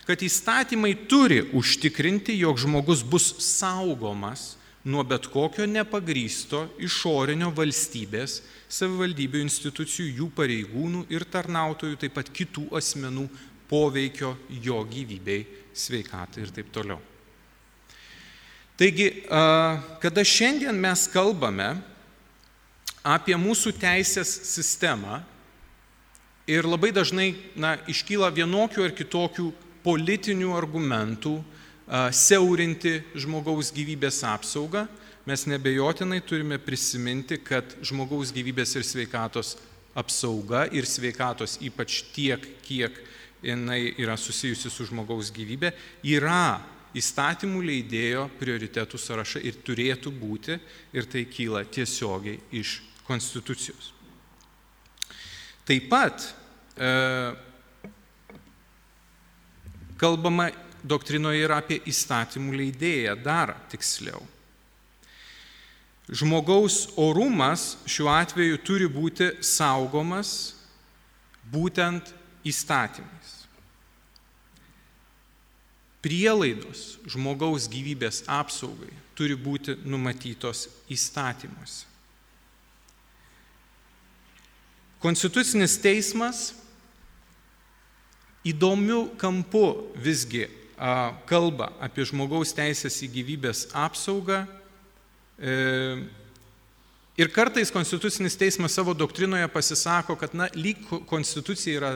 kad 0.05 0.21
įstatymai 0.21 0.93
turi 1.09 1.39
užtikrinti, 1.55 2.35
jog 2.37 2.59
žmogus 2.61 3.01
bus 3.01 3.31
saugomas 3.41 4.53
nuo 4.85 5.03
bet 5.03 5.25
kokio 5.33 5.65
nepagrysto 5.65 6.67
išorinio 6.77 7.49
valstybės, 7.57 8.37
savivaldybių 8.69 9.41
institucijų, 9.41 10.11
jų 10.19 10.27
pareigūnų 10.37 11.05
ir 11.13 11.25
tarnautojų, 11.33 11.97
taip 12.01 12.13
pat 12.17 12.29
kitų 12.29 12.67
asmenų 12.77 13.25
poveikio 13.69 14.35
jo 14.61 14.83
gyvybei, 14.85 15.41
sveikatai 15.73 16.45
ir 16.45 16.53
taip 16.53 16.69
toliau. 16.73 16.99
Taigi, 18.77 19.07
kada 20.03 20.25
šiandien 20.27 20.77
mes 20.77 21.07
kalbame 21.09 21.71
apie 23.05 23.37
mūsų 23.39 23.73
teisės 23.79 24.29
sistemą 24.51 25.23
ir 26.45 26.67
labai 26.67 26.91
dažnai 26.93 27.31
na, 27.57 27.73
iškyla 27.89 28.29
vienokių 28.35 28.85
ar 28.85 28.93
kitokių 28.93 29.49
politinių 29.85 30.53
argumentų 30.57 31.39
a, 31.39 31.55
siaurinti 31.85 32.99
žmogaus 33.13 33.71
gyvybės 33.75 34.23
apsaugą, 34.25 34.85
mes 35.25 35.45
nebejotinai 35.49 36.21
turime 36.25 36.57
prisiminti, 36.61 37.37
kad 37.41 37.75
žmogaus 37.85 38.33
gyvybės 38.33 38.75
ir 38.77 38.85
sveikatos 38.85 39.55
apsauga 39.95 40.65
ir 40.73 40.87
sveikatos 40.89 41.59
ypač 41.63 42.03
tiek, 42.13 42.41
kiek 42.65 42.97
jinai 43.45 43.93
yra 44.01 44.17
susijusi 44.17 44.71
su 44.73 44.87
žmogaus 44.89 45.31
gyvybė, 45.33 45.71
yra 46.15 46.61
įstatymų 46.95 47.61
leidėjo 47.69 48.25
prioritetų 48.39 48.99
sąrašai 48.99 49.43
ir 49.49 49.59
turėtų 49.65 50.13
būti, 50.15 50.57
ir 50.95 51.07
tai 51.11 51.25
kyla 51.29 51.65
tiesiogiai 51.67 52.39
iš 52.55 52.79
Konstitucijos. 53.05 53.91
Taip 55.65 55.89
pat 55.91 56.23
e, 56.77 56.89
kalbama 60.01 60.47
doktrinoje 60.85 61.41
ir 61.43 61.53
apie 61.55 61.79
įstatymų 61.89 62.55
leidėją, 62.61 63.15
dar 63.25 63.55
tiksliau. 63.71 64.21
Žmogaus 66.05 66.91
orumas 67.01 67.79
šiuo 67.89 68.11
atveju 68.13 68.59
turi 68.61 68.85
būti 68.89 69.31
saugomas 69.41 70.53
būtent 71.49 72.11
įstatymais. 72.45 73.31
Prielaidos 76.05 76.99
žmogaus 77.09 77.65
gyvybės 77.71 78.21
apsaugai 78.29 78.93
turi 79.17 79.33
būti 79.33 79.73
numatytos 79.89 80.67
įstatymuose. 80.93 81.87
Konstitucinis 85.01 85.79
teismas 85.81 86.51
įdomių 88.45 88.99
kampų 89.21 89.65
visgi 90.01 90.45
kalba 91.29 91.71
apie 91.83 92.05
žmogaus 92.07 92.53
teisės 92.55 92.99
į 93.05 93.11
gyvybės 93.19 93.65
apsaugą. 93.75 94.43
E, 95.39 95.55
ir 97.19 97.31
kartais 97.31 97.71
Konstitucinis 97.71 98.35
teismas 98.35 98.75
savo 98.75 98.93
doktrinoje 98.93 99.47
pasisako, 99.53 100.17
kad, 100.19 100.35
na, 100.35 100.49
lyg 100.55 100.83
Konstitucija 101.07 101.79
yra 101.79 101.93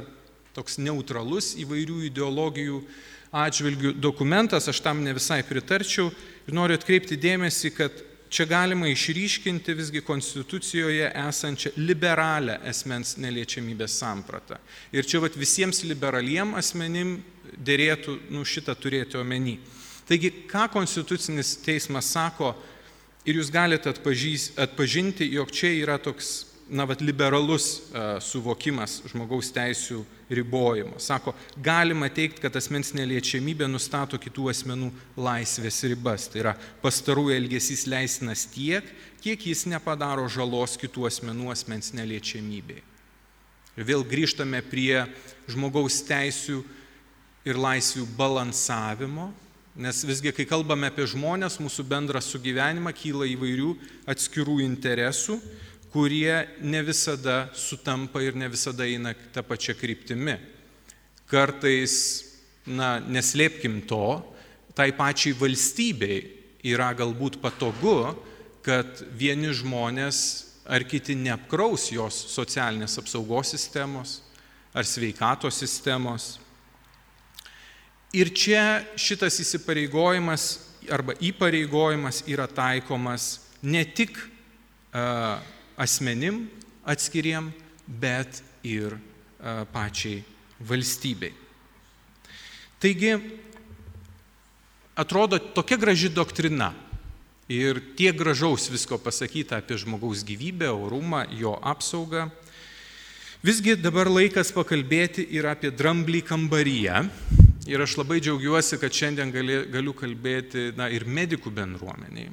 toks 0.56 0.80
neutralus 0.82 1.54
įvairių 1.60 2.04
ideologijų 2.10 2.82
atžvilgių 3.30 3.94
dokumentas, 4.02 4.68
aš 4.72 4.82
tam 4.82 5.04
ne 5.06 5.14
visai 5.14 5.44
pritarčiau 5.46 6.10
ir 6.48 6.56
noriu 6.56 6.80
atkreipti 6.80 7.20
dėmesį, 7.20 7.74
kad 7.78 8.06
čia 8.30 8.46
galima 8.50 8.90
išryškinti 8.90 9.74
visgi 9.78 10.02
Konstitucijoje 10.06 11.12
esančią 11.28 11.74
liberalią 11.78 12.60
esmens 12.70 13.16
neliečiamybės 13.22 14.00
sampratą. 14.02 14.60
Ir 14.94 15.06
čia 15.06 15.22
vat, 15.24 15.38
visiems 15.38 15.84
liberaliem 15.86 16.56
asmenim 16.58 17.20
dėrėtų 17.60 18.18
nu, 18.34 18.46
šitą 18.48 18.76
turėti 18.80 19.20
omeny. 19.20 19.58
Taigi, 20.10 20.32
ką 20.50 20.66
Konstitucinis 20.74 21.58
teismas 21.62 22.10
sako, 22.16 22.56
ir 23.28 23.38
jūs 23.38 23.52
galite 23.54 23.92
atpažinti, 23.92 25.28
jog 25.36 25.52
čia 25.54 25.74
yra 25.84 26.00
toks 26.02 26.50
na, 26.70 26.86
vat, 26.86 27.02
liberalus 27.02 27.68
uh, 27.90 28.18
suvokimas 28.22 29.00
žmogaus 29.10 29.50
teisų 29.54 30.04
ribojimo. 30.30 31.00
Sako, 31.02 31.34
galima 31.58 32.10
teikti, 32.14 32.44
kad 32.44 32.56
asmens 32.58 32.94
neliečiamybė 32.98 33.68
nustato 33.70 34.20
kitų 34.22 34.52
asmenų 34.54 34.92
laisvės 35.18 35.82
ribas. 35.90 36.28
Tai 36.30 36.44
yra 36.44 36.54
pastarųjų 36.84 37.38
elgesys 37.40 37.88
leisinas 37.90 38.46
tiek, 38.54 38.86
kiek 39.24 39.48
jis 39.50 39.66
nepadaro 39.70 40.28
žalos 40.30 40.78
kitų 40.80 41.10
asmenų 41.10 41.50
asmens 41.56 41.94
neliečiamybei. 41.98 42.84
Ir 43.80 43.88
vėl 43.88 44.06
grįžtame 44.06 44.62
prie 44.66 45.06
žmogaus 45.50 46.02
teisų 46.06 46.62
ir 47.48 47.60
laisvių 47.60 48.06
balansavimo, 48.18 49.30
nes 49.80 50.04
visgi, 50.04 50.34
kai 50.36 50.46
kalbame 50.50 50.90
apie 50.90 51.06
žmonės, 51.08 51.60
mūsų 51.64 51.86
bendrą 51.88 52.20
sugyvenimą 52.24 52.92
kyla 52.98 53.30
įvairių 53.32 53.74
atskirų 54.12 54.60
interesų 54.66 55.40
kurie 55.92 56.48
ne 56.62 56.82
visada 56.84 57.50
sutampa 57.54 58.22
ir 58.22 58.36
ne 58.38 58.50
visada 58.50 58.86
eina 58.86 59.14
tą 59.34 59.44
pačią 59.46 59.76
kryptimį. 59.78 60.38
Kartais, 61.30 61.96
na, 62.66 62.98
neslėpkim 63.02 63.82
to, 63.90 64.20
tai 64.78 64.92
pačiai 64.98 65.36
valstybei 65.38 66.22
yra 66.70 66.92
galbūt 66.98 67.40
patogu, 67.42 68.14
kad 68.66 69.02
vieni 69.18 69.54
žmonės 69.56 70.20
ar 70.70 70.86
kiti 70.86 71.16
neapkraus 71.18 71.90
jos 71.94 72.18
socialinės 72.36 73.00
apsaugos 73.02 73.56
sistemos 73.56 74.20
ar 74.74 74.86
sveikatos 74.86 75.58
sistemos. 75.58 76.36
Ir 78.14 78.32
čia 78.34 78.82
šitas 78.98 79.38
įsipareigojimas 79.44 80.46
arba 80.90 81.14
įpareigojimas 81.22 82.24
yra 82.26 82.48
taikomas 82.50 83.38
ne 83.62 83.84
tik 83.86 84.18
uh, 84.18 85.38
asmenim 85.78 86.48
atskiriem, 86.90 87.52
bet 87.88 88.42
ir 88.64 88.96
e, 88.96 89.00
pačiai 89.72 90.20
valstybei. 90.60 91.32
Taigi, 92.80 93.14
atrodo 95.00 95.40
tokia 95.40 95.78
graži 95.80 96.12
doktrina 96.12 96.72
ir 97.50 97.80
tiek 97.98 98.16
gražaus 98.18 98.70
visko 98.72 99.00
pasakyta 99.02 99.60
apie 99.60 99.80
žmogaus 99.80 100.24
gyvybę, 100.28 100.70
orumą, 100.72 101.26
jo 101.36 101.56
apsaugą. 101.64 102.30
Visgi 103.44 103.78
dabar 103.80 104.10
laikas 104.12 104.52
pakalbėti 104.56 105.24
ir 105.36 105.48
apie 105.48 105.72
dramblį 105.72 106.26
kambaryje. 106.28 107.06
Ir 107.70 107.84
aš 107.86 108.00
labai 108.00 108.18
džiaugiuosi, 108.24 108.80
kad 108.82 108.94
šiandien 108.96 109.30
gali, 109.34 109.60
galiu 109.70 109.94
kalbėti 109.94 110.72
na, 110.78 110.88
ir 110.90 111.06
medikų 111.06 111.52
bendruomeniai. 111.54 112.32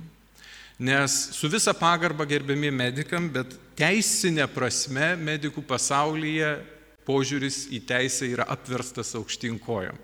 Nes 0.78 1.12
su 1.36 1.48
visa 1.52 1.74
pagarba 1.76 2.24
gerbiami 2.28 2.70
medikam, 2.72 3.28
bet 3.32 3.52
teisinė 3.76 4.46
prasme 4.52 5.14
medikų 5.20 5.64
pasaulyje 5.68 6.54
požiūris 7.06 7.66
į 7.72 7.80
teisę 7.88 8.28
yra 8.32 8.48
apverstas 8.56 9.14
aukštinkojom. 9.16 10.00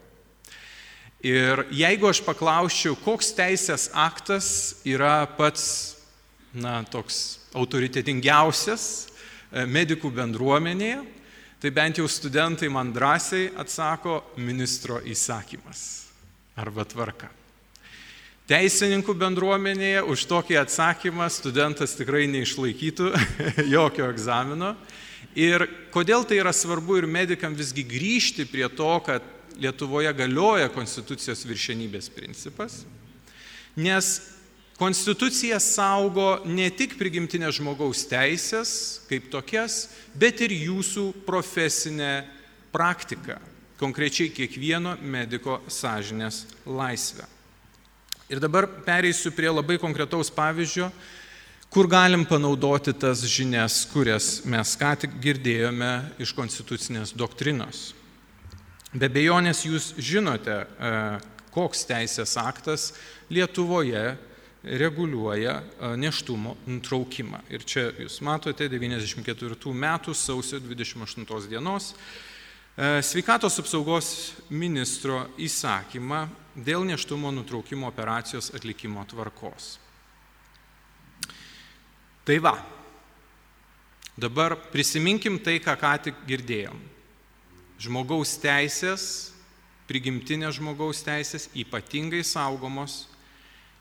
Ir 1.23 1.65
jeigu 1.71 2.09
aš 2.11 2.21
paklausčiau, 2.27 2.97
koks 2.99 3.31
teisės 3.37 3.89
aktas 3.95 4.83
yra 4.85 5.23
pats, 5.39 5.97
na, 6.53 6.81
toks 6.91 7.39
autoritetingiausias 7.57 8.87
e, 8.99 9.65
medikų 9.65 10.11
bendruomenėje, 10.13 11.03
tai 11.63 11.71
bent 11.71 12.01
jau 12.01 12.09
studentai 12.11 12.67
man 12.69 12.91
drąsiai 12.91 13.53
atsako 13.55 14.17
ministro 14.35 14.97
įsakymas 15.07 15.83
arba 16.59 16.83
tvarka. 16.83 17.29
Teisininkų 18.51 19.15
bendruomenėje 19.15 20.01
už 20.11 20.25
tokį 20.27 20.59
atsakymą 20.59 21.29
studentas 21.31 21.95
tikrai 21.95 22.25
neišlaikytų 22.33 23.13
jokio 23.77 24.09
egzamino. 24.11 24.73
Ir 25.39 25.69
kodėl 25.95 26.27
tai 26.27 26.41
yra 26.43 26.51
svarbu 26.51 26.99
ir 26.99 27.07
medikam 27.07 27.55
visgi 27.55 27.87
grįžti 27.87 28.49
prie 28.51 28.67
to, 28.67 28.91
kad 29.07 29.23
Lietuvoje 29.63 30.11
galioja 30.17 30.67
konstitucijos 30.73 31.45
viršenybės 31.47 32.09
principas, 32.11 32.81
nes 33.77 34.09
konstitucija 34.79 35.61
saugo 35.61 36.41
ne 36.49 36.69
tik 36.75 36.97
prigimtinės 36.99 37.59
žmogaus 37.59 38.05
teisės 38.11 38.73
kaip 39.11 39.29
tokias, 39.33 39.89
bet 40.15 40.41
ir 40.45 40.55
jūsų 40.55 41.11
profesinę 41.27 42.25
praktiką, 42.73 43.39
konkrečiai 43.81 44.33
kiekvieno 44.33 44.97
mediko 45.03 45.61
sąžinės 45.69 46.47
laisvę. 46.67 47.29
Ir 48.33 48.41
dabar 48.41 48.65
pereisiu 48.87 49.33
prie 49.37 49.51
labai 49.53 49.77
konkretaus 49.77 50.31
pavyzdžio, 50.33 50.89
kur 51.73 51.89
galim 51.89 52.25
panaudoti 52.29 52.95
tas 52.97 53.25
žinias, 53.29 53.83
kurias 53.93 54.43
mes 54.49 54.73
ką 54.81 54.93
tik 55.05 55.19
girdėjome 55.21 55.93
iš 56.21 56.33
konstitucinės 56.37 57.13
doktrinos. 57.17 57.91
Be 58.93 59.09
bejonės 59.09 59.63
jūs 59.65 59.93
žinote, 59.97 60.57
e, 60.65 60.93
koks 61.53 61.87
teisės 61.89 62.35
aktas 62.41 62.91
Lietuvoje 63.33 64.19
reguliuoja 64.63 65.61
neštumo 65.99 66.57
nutraukimą. 66.67 67.43
Ir 67.51 67.65
čia 67.67 67.89
jūs 67.99 68.21
matote 68.23 68.69
94 68.71 69.73
metų 69.75 70.15
sausio 70.15 70.61
28 70.63 71.49
dienos 71.51 71.93
sveikatos 73.05 73.59
apsaugos 73.61 74.33
ministro 74.49 75.27
įsakymą 75.37 76.25
dėl 76.57 76.87
neštumo 76.89 77.33
nutraukimo 77.35 77.89
operacijos 77.91 78.53
atlikimo 78.57 79.05
tvarkos. 79.09 79.77
Tai 82.25 82.39
va, 82.39 82.55
dabar 84.17 84.55
prisiminkim 84.71 85.41
tai, 85.43 85.59
ką 85.59 85.75
ką 85.77 85.93
tik 86.07 86.25
girdėjom. 86.29 86.79
Žmogaus 87.83 88.37
teisės, 88.39 89.33
prigimtinės 89.91 90.61
žmogaus 90.61 91.03
teisės 91.03 91.49
ypatingai 91.59 92.23
saugomos, 92.25 93.09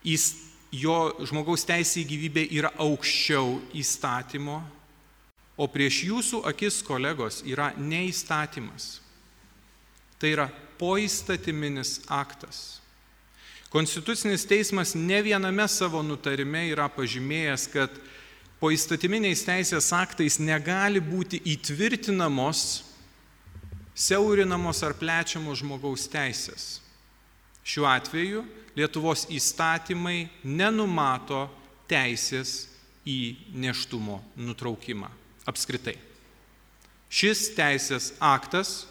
jis, 0.01 0.50
jo 0.71 0.97
žmogaus 1.27 1.65
teisė 1.67 2.03
į 2.03 2.10
gyvybę 2.13 2.45
yra 2.57 2.71
aukščiau 2.79 3.57
įstatymo 3.77 4.62
O 5.62 5.67
prieš 5.69 6.01
jūsų 6.07 6.41
akis, 6.49 6.79
kolegos, 6.86 7.41
yra 7.45 7.71
neįstatymas. 7.77 8.99
Tai 10.17 10.31
yra 10.34 10.47
poįstatyminis 10.79 11.99
aktas. 12.10 12.79
Konstitucinis 13.71 14.45
teismas 14.47 14.95
ne 14.97 15.21
viename 15.23 15.67
savo 15.69 16.01
nutarime 16.03 16.65
yra 16.71 16.88
pažymėjęs, 16.91 17.67
kad 17.71 17.93
poįstatyminiais 18.62 19.45
teisės 19.45 19.91
aktais 19.95 20.39
negali 20.41 21.01
būti 21.01 21.39
įtvirtinamos, 21.53 22.81
siaurinamos 23.95 24.81
ar 24.84 24.97
plečiamos 24.97 25.62
žmogaus 25.62 26.07
teisės. 26.12 26.79
Šiuo 27.62 27.86
atveju 27.86 28.43
Lietuvos 28.77 29.25
įstatymai 29.31 30.29
nenumato 30.47 31.47
teisės 31.91 32.71
į 33.07 33.36
neštumo 33.57 34.21
nutraukimą 34.39 35.10
apskritai. 35.49 35.97
Šis 37.12 37.49
teisės 37.57 38.13
aktas 38.23 38.86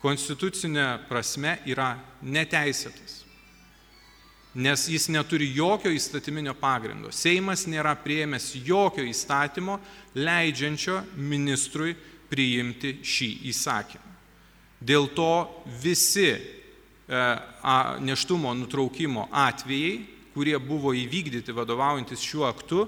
konstitucinė 0.00 1.02
prasme 1.10 1.58
yra 1.68 1.92
neteisėtas, 2.24 3.18
nes 4.56 4.86
jis 4.88 5.10
neturi 5.12 5.50
jokio 5.52 5.92
įstatyminio 5.92 6.54
pagrindo. 6.56 7.12
Seimas 7.12 7.66
nėra 7.68 7.92
prieėmęs 8.00 8.54
jokio 8.64 9.04
įstatymo 9.04 9.76
leidžiančio 10.16 11.02
ministrui 11.16 11.92
priimti 12.30 12.96
šį 13.04 13.28
įsakymą. 13.52 14.08
Dėl 14.80 15.10
to 15.12 15.32
visi 15.82 16.32
neštumo 18.00 18.54
nutraukimo 18.54 19.28
atvejai, 19.32 20.00
kurie 20.34 20.58
buvo 20.62 20.92
įvykdyti 20.94 21.54
vadovaujantis 21.54 22.22
šiuo 22.22 22.46
aktu, 22.48 22.84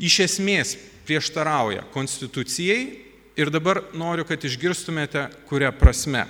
iš 0.00 0.18
esmės 0.26 0.74
prieštarauja 1.08 1.86
konstitucijai 1.94 2.82
ir 3.40 3.50
dabar 3.52 3.82
noriu, 3.96 4.26
kad 4.28 4.44
išgirstumėte, 4.44 5.26
kuria 5.48 5.72
prasme. 5.72 6.26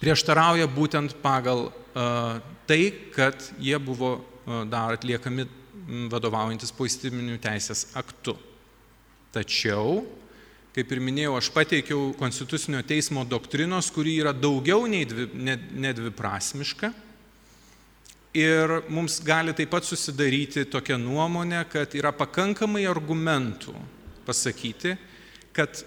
Prieštarauja 0.00 0.66
būtent 0.68 1.14
pagal 1.22 1.68
uh, 1.70 2.42
tai, 2.68 2.82
kad 3.14 3.38
jie 3.62 3.78
buvo 3.80 4.16
uh, 4.18 4.64
dar 4.68 4.98
atliekami 4.98 5.46
vadovaujantis 6.10 6.74
poįstatyminių 6.74 7.38
teisės 7.42 7.86
aktu. 7.96 8.34
Tačiau 9.34 10.02
kaip 10.76 10.92
ir 10.92 11.00
minėjau, 11.00 11.38
aš 11.38 11.48
pateikiau 11.54 12.10
Konstitucinio 12.20 12.82
teismo 12.84 13.22
doktrinos, 13.24 13.88
kuri 13.94 14.18
yra 14.20 14.34
daugiau 14.36 14.84
nei 14.90 15.06
dvi, 15.08 15.24
nedviprasmiška. 15.72 16.90
Ir 18.36 18.74
mums 18.92 19.16
gali 19.24 19.54
taip 19.56 19.70
pat 19.72 19.86
susidaryti 19.88 20.66
tokia 20.68 20.98
nuomonė, 21.00 21.62
kad 21.72 21.96
yra 21.96 22.12
pakankamai 22.12 22.82
argumentų 22.84 23.72
pasakyti, 24.26 24.92
kad 25.56 25.80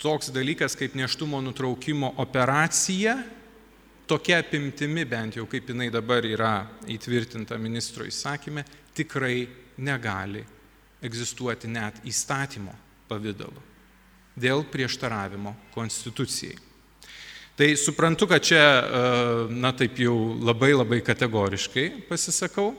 toks 0.00 0.28
dalykas 0.36 0.76
kaip 0.76 0.98
neštumo 1.00 1.40
nutraukimo 1.40 2.12
operacija, 2.20 3.16
tokia 4.04 4.42
apimtimi 4.44 5.06
bent 5.08 5.40
jau 5.40 5.48
kaip 5.48 5.72
jinai 5.72 5.88
dabar 5.94 6.28
yra 6.28 6.52
įtvirtinta 6.92 7.56
ministro 7.56 8.04
įsakymė, 8.04 8.66
tikrai 8.92 9.46
negali 9.80 10.44
egzistuoti 11.00 11.72
net 11.72 12.04
įstatymo 12.04 12.76
pavydalu 13.08 13.69
dėl 14.40 14.64
prieštaravimo 14.72 15.54
konstitucijai. 15.74 16.56
Tai 17.60 17.76
suprantu, 17.76 18.24
kad 18.26 18.40
čia, 18.40 18.56
e, 18.56 18.82
na 19.52 19.74
taip 19.76 19.98
jau 20.00 20.14
labai 20.40 20.72
labai 20.72 21.02
kategoriškai 21.04 22.06
pasisakau, 22.08 22.70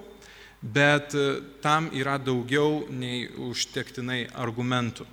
bet 0.61 1.13
e, 1.13 1.41
tam 1.61 1.91
yra 1.93 2.17
daugiau 2.17 2.87
nei 2.89 3.27
užtektinai 3.29 4.23
argumentų. 4.33 5.05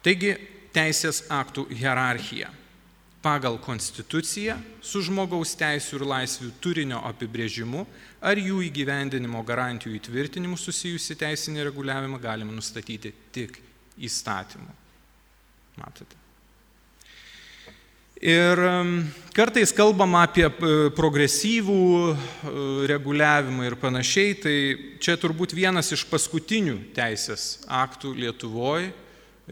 Taigi, 0.00 0.32
teisės 0.72 1.26
aktų 1.28 1.66
hierarchija. 1.74 2.48
Pagal 3.20 3.58
konstituciją 3.60 4.54
su 4.80 5.02
žmogaus 5.02 5.56
teisų 5.58 5.98
ir 5.98 6.06
laisvių 6.06 6.52
turinio 6.62 7.00
apibrėžimu 7.10 7.84
ar 8.22 8.38
jų 8.38 8.62
įgyvendinimo 8.70 9.42
garantijų 9.44 9.98
įtvirtinimu 9.98 10.56
susijusi 10.56 11.18
teisinį 11.18 11.66
reguliavimą 11.68 12.22
galima 12.22 12.54
nustatyti 12.54 13.12
tik 13.34 13.58
įstatymų. 13.98 14.77
Matote. 15.78 16.18
Ir 18.18 18.58
kartais 19.30 19.70
kalbam 19.70 20.16
apie 20.18 20.48
e, 20.48 20.70
progresyvų 20.90 21.82
e, 22.10 22.14
reguliavimą 22.90 23.68
ir 23.68 23.76
panašiai, 23.78 24.32
tai 24.42 24.54
čia 24.98 25.14
turbūt 25.22 25.54
vienas 25.54 25.92
iš 25.94 26.02
paskutinių 26.10 26.80
teisės 26.96 27.60
aktų 27.70 28.16
Lietuvoje, 28.18 28.90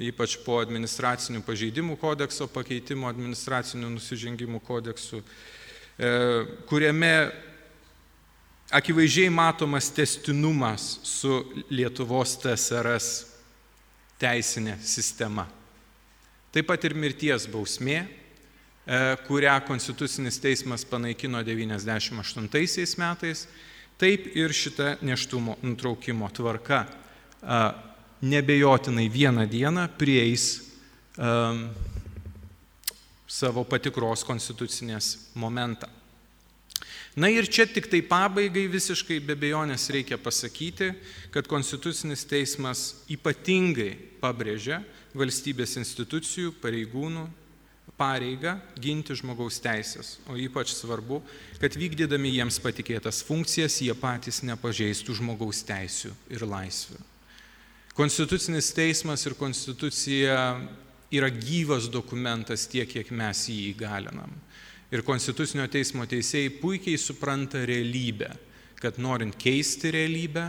ypač 0.09 0.35
po 0.43 0.59
administracinių 0.65 1.45
pažeidimų 1.47 1.95
kodekso 2.01 2.49
pakeitimo 2.51 3.07
administracinių 3.07 3.93
nusižengimų 3.95 4.59
kodeksų, 4.67 5.23
e, 5.23 6.11
kuriame 6.67 7.15
akivaizdžiai 8.75 9.31
matomas 9.31 9.93
testinumas 9.95 10.97
su 11.07 11.39
Lietuvos 11.71 12.35
TSRS 12.43 13.13
teisinė 14.19 14.75
sistema. 14.83 15.47
Taip 16.55 16.69
pat 16.71 16.85
ir 16.89 16.95
mirties 16.97 17.49
bausmė, 17.51 17.99
e, 18.05 19.01
kurią 19.27 19.57
Konstitucinis 19.67 20.39
teismas 20.41 20.85
panaikino 20.89 21.43
98 21.45 22.97
metais, 23.01 23.47
taip 23.99 24.31
ir 24.37 24.53
šita 24.53 24.97
neštumo 25.03 25.59
nutraukimo 25.63 26.31
tvarka 26.33 26.85
e, 26.87 27.61
nebejotinai 28.23 29.09
vieną 29.13 29.47
dieną 29.49 29.89
prieis 29.99 30.73
um, 31.19 31.69
savo 33.27 33.65
patikros 33.65 34.25
konstitucinės 34.25 35.33
momentą. 35.37 35.89
Na 37.17 37.31
ir 37.33 37.49
čia 37.49 37.65
tik 37.65 37.89
tai 37.89 38.03
pabaigai 38.05 38.67
visiškai 38.69 39.19
be 39.25 39.37
bejonės 39.41 39.89
reikia 39.93 40.19
pasakyti, 40.21 40.91
kad 41.33 41.49
Konstitucinis 41.49 42.27
teismas 42.29 42.91
ypatingai 43.09 43.95
pabrėžia 44.21 44.83
valstybės 45.17 45.77
institucijų, 45.81 46.55
pareigūnų 46.63 47.27
pareigą 47.97 48.57
ginti 48.83 49.15
žmogaus 49.17 49.59
teisės. 49.65 50.17
O 50.29 50.37
ypač 50.39 50.75
svarbu, 50.77 51.23
kad 51.61 51.77
vykdydami 51.79 52.35
jiems 52.35 52.59
patikėtas 52.63 53.23
funkcijas 53.25 53.79
jie 53.81 53.95
patys 53.97 54.43
nepažeistų 54.45 55.17
žmogaus 55.21 55.63
teisų 55.67 56.13
ir 56.33 56.45
laisvių. 56.49 56.99
Konstitucinis 57.97 58.75
teismas 58.77 59.25
ir 59.25 59.37
konstitucija 59.39 60.37
yra 61.17 61.31
gyvas 61.33 61.87
dokumentas 61.89 62.67
tiek, 62.69 62.89
kiek 62.91 63.09
mes 63.15 63.47
jį 63.49 63.71
įgalinam. 63.71 64.35
Ir 64.93 65.03
Konstitucinio 65.07 65.65
teismo 65.73 66.05
teisėjai 66.07 66.53
puikiai 66.61 66.99
supranta 67.01 67.65
realybę, 67.67 68.29
kad 68.79 69.01
norint 69.03 69.35
keisti 69.41 69.91
realybę, 69.95 70.45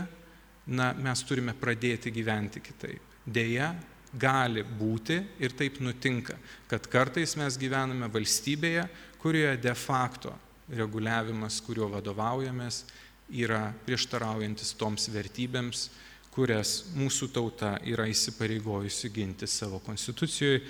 na, 0.68 0.92
mes 0.92 1.24
turime 1.24 1.56
pradėti 1.56 2.12
gyventi 2.12 2.60
kitaip. 2.62 3.16
Deja, 3.24 3.72
gali 4.12 4.62
būti 4.62 5.18
ir 5.42 5.54
taip 5.56 5.80
nutinka, 5.84 6.38
kad 6.70 6.86
kartais 6.88 7.36
mes 7.36 7.58
gyvename 7.60 8.08
valstybėje, 8.12 8.86
kurioje 9.20 9.56
de 9.60 9.74
facto 9.76 10.32
reguliavimas, 10.68 11.60
kuriuo 11.64 11.88
vadovaujamės, 11.92 12.84
yra 13.28 13.68
prieštaraujantis 13.86 14.72
toms 14.78 15.08
vertybėms, 15.12 15.88
kurias 16.32 16.84
mūsų 16.96 17.28
tauta 17.34 17.74
yra 17.84 18.06
įsipareigojusi 18.08 19.10
ginti 19.12 19.48
savo 19.50 19.80
konstitucijoje. 19.84 20.62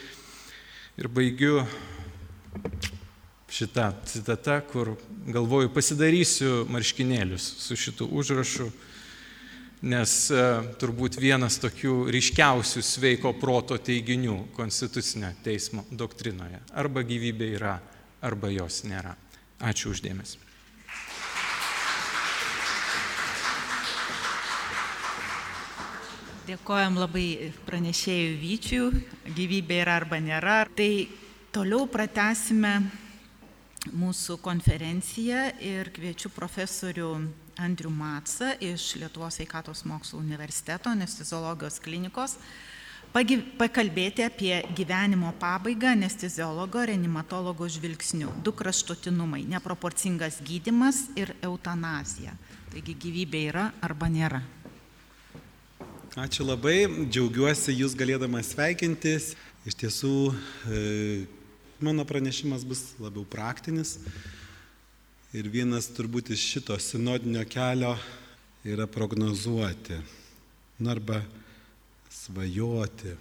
Ir 0.99 1.09
baigiu 1.13 1.61
šita 3.49 3.93
citata, 4.09 4.59
kur 4.67 4.97
galvoju 5.29 5.71
pasidarysiu 5.73 6.65
marškinėlius 6.73 7.45
su 7.63 7.77
šitu 7.79 8.09
užrašu, 8.19 8.69
nes 9.83 10.13
e, 10.35 10.43
turbūt 10.81 11.19
vienas 11.21 11.59
tokių 11.63 12.09
ryškiausių 12.11 12.83
sveiko 12.83 13.33
proto 13.39 13.79
teiginių 13.79 14.49
konstitucinio 14.57 15.31
teismo 15.45 15.85
doktrinoje. 15.91 16.59
Arba 16.75 17.05
gyvybė 17.07 17.53
yra, 17.59 17.79
arba 18.23 18.51
jos 18.51 18.83
nėra. 18.89 19.15
Ačiū 19.63 19.93
uždėmesi. 19.95 20.39
Dėkojam 26.49 26.97
labai 26.97 27.53
pranešėjų 27.67 28.37
Vyčių, 28.41 28.85
gyvybė 29.37 29.83
yra 29.83 29.99
arba 30.01 30.17
nėra. 30.17 30.63
Tai 30.73 31.05
toliau 31.53 31.85
pratesime 31.93 32.79
mūsų 33.93 34.39
konferenciją 34.41 35.43
ir 35.61 35.93
kviečiu 35.93 36.33
profesorių 36.33 37.11
Andrių 37.59 37.91
Matsą 37.91 38.53
iš 38.63 38.93
Lietuvos 39.01 39.35
sveikatos 39.39 39.83
mokslo 39.89 40.21
universiteto 40.23 40.93
anesteziologijos 40.95 41.81
klinikos 41.83 42.37
pakalbėti 43.59 44.23
apie 44.23 44.53
gyvenimo 44.77 45.33
pabaigą 45.41 45.91
anesteziologo 45.97 46.85
reanimatologo 46.87 47.67
žvilgsniu. 47.69 48.31
Du 48.45 48.53
kraštutinumai- 48.53 49.43
neproporcingas 49.55 50.41
gydimas 50.45 51.09
ir 51.17 51.35
eutanazija. 51.43 52.37
Taigi 52.71 52.95
gyvybė 52.95 53.43
yra 53.49 53.73
arba 53.83 54.07
nėra. 54.07 54.43
Ačiū 56.15 56.47
labai, 56.47 56.87
džiaugiuosi 57.11 57.75
jūs 57.75 57.95
galėdamas 57.95 58.55
sveikintis. 58.55 59.35
Iš 59.67 59.75
tiesų, 59.75 60.35
e, 60.71 61.27
mano 61.81 62.05
pranešimas 62.05 62.65
bus 62.65 62.95
labiau 63.01 63.25
praktinis. 63.25 63.99
Ir 65.37 65.45
vienas 65.53 65.91
turbūt 65.93 66.31
iš 66.33 66.41
šito 66.55 66.77
sinodinio 66.81 67.43
kelio 67.45 67.91
yra 68.65 68.87
prognozuoti, 68.89 69.99
nu 70.81 70.89
arba 70.89 71.19
svajoti. 72.09 73.13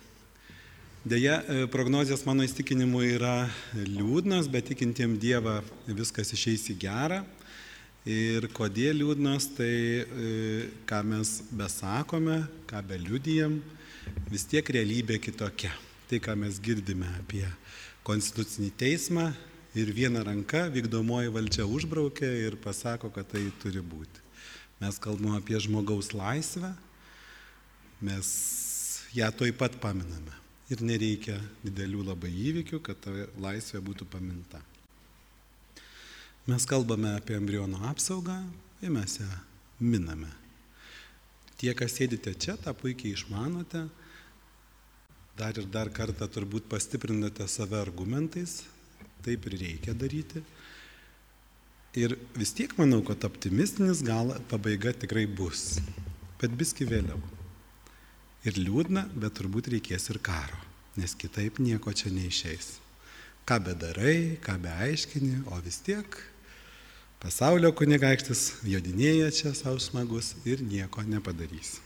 Deja, 1.04 1.42
e, 1.44 1.66
prognozijas 1.68 2.24
mano 2.24 2.46
įstikinimu 2.48 3.02
yra 3.10 3.50
liūdnas, 3.76 4.48
bet 4.48 4.70
tikintiem 4.72 5.18
Dievą 5.20 5.58
viskas 6.00 6.32
išeis 6.32 6.70
į 6.72 6.78
gerą. 6.86 7.18
Ir 8.08 8.48
kodėl 8.56 9.02
liūdnas, 9.02 9.50
tai 9.60 9.68
e, 9.68 10.32
ką 10.88 11.02
mes 11.12 11.34
besakome, 11.52 12.46
ką 12.72 12.86
beliudijam, 12.88 13.60
vis 14.32 14.48
tiek 14.48 14.64
realybė 14.64 15.20
kitokia. 15.28 15.76
Tai, 16.08 16.24
ką 16.24 16.40
mes 16.40 16.64
girdime 16.64 17.12
apie 17.20 17.44
konstitucinį 18.08 18.72
teismą 18.80 19.28
ir 19.78 19.92
viena 19.96 20.24
ranka 20.26 20.66
vykdomoji 20.74 21.32
valdžia 21.34 21.66
užbraukia 21.66 22.30
ir 22.48 22.58
pasako, 22.62 23.12
kad 23.14 23.28
tai 23.32 23.48
turi 23.62 23.82
būti. 23.82 24.24
Mes 24.82 25.00
kalbame 25.02 25.38
apie 25.40 25.58
žmogaus 25.62 26.12
laisvę, 26.14 26.70
mes 28.02 28.28
ją 29.18 29.30
toj 29.34 29.54
pat 29.58 29.78
paminame. 29.82 30.36
Ir 30.68 30.84
nereikia 30.84 31.38
didelių 31.64 32.04
labai 32.10 32.30
įvykių, 32.30 32.82
kad 32.84 33.00
ta 33.00 33.14
laisvė 33.40 33.80
būtų 33.82 34.06
paminta. 34.12 34.60
Mes 36.48 36.66
kalbame 36.68 37.14
apie 37.16 37.38
embriono 37.40 37.80
apsaugą 37.90 38.36
ir 38.84 38.92
mes 38.92 39.18
ją 39.20 39.30
miname. 39.80 40.30
Tie, 41.58 41.72
kas 41.74 41.96
sėdite 41.98 42.36
čia, 42.38 42.54
tą 42.62 42.76
puikiai 42.78 43.16
išmanote, 43.16 43.88
dar 45.38 45.58
ir 45.58 45.66
dar 45.74 45.90
kartą 45.90 46.28
turbūt 46.30 46.68
pastiprinate 46.70 47.48
save 47.50 47.80
argumentais, 47.80 48.62
taip 49.28 49.48
ir 49.50 49.58
reikia 49.62 49.96
daryti. 49.98 50.44
Ir 51.98 52.16
vis 52.38 52.54
tiek 52.56 52.74
manau, 52.80 53.02
kad 53.06 53.26
optimistinis 53.28 54.04
gal 54.06 54.36
pabaiga 54.52 54.94
tikrai 54.94 55.26
bus, 55.28 55.82
bet 56.42 56.54
biski 56.58 56.88
vėliau. 56.88 57.20
Ir 58.48 58.60
liūdna, 58.60 59.08
bet 59.18 59.36
turbūt 59.40 59.72
reikės 59.74 60.08
ir 60.14 60.22
karo, 60.24 60.60
nes 60.96 61.16
kitaip 61.18 61.60
nieko 61.60 61.92
čia 61.92 62.14
neišeis. 62.14 62.78
Ką 63.48 63.60
bedarai, 63.66 64.38
ką 64.44 64.58
beaiškini, 64.62 65.44
o 65.52 65.60
vis 65.64 65.82
tiek 65.84 66.20
Pasaulio 67.18 67.72
kunigaikštis 67.74 68.42
jodinėja 68.70 69.32
čia 69.34 69.50
savo 69.58 69.80
smagus 69.82 70.36
ir 70.46 70.62
nieko 70.62 71.02
nepadarys. 71.02 71.80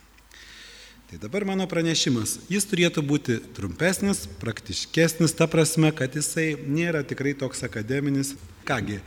Tai 1.11 1.19
dabar 1.19 1.43
mano 1.43 1.65
pranešimas. 1.67 2.37
Jis 2.47 2.63
turėtų 2.71 3.01
būti 3.03 3.33
trumpesnis, 3.51 4.21
praktiškesnis, 4.39 5.33
ta 5.35 5.43
prasme, 5.51 5.89
kad 5.91 6.13
jisai 6.15 6.53
nėra 6.55 7.01
tikrai 7.03 7.33
toks 7.35 7.65
akademinis. 7.67 8.29
Kągi, 8.63 9.01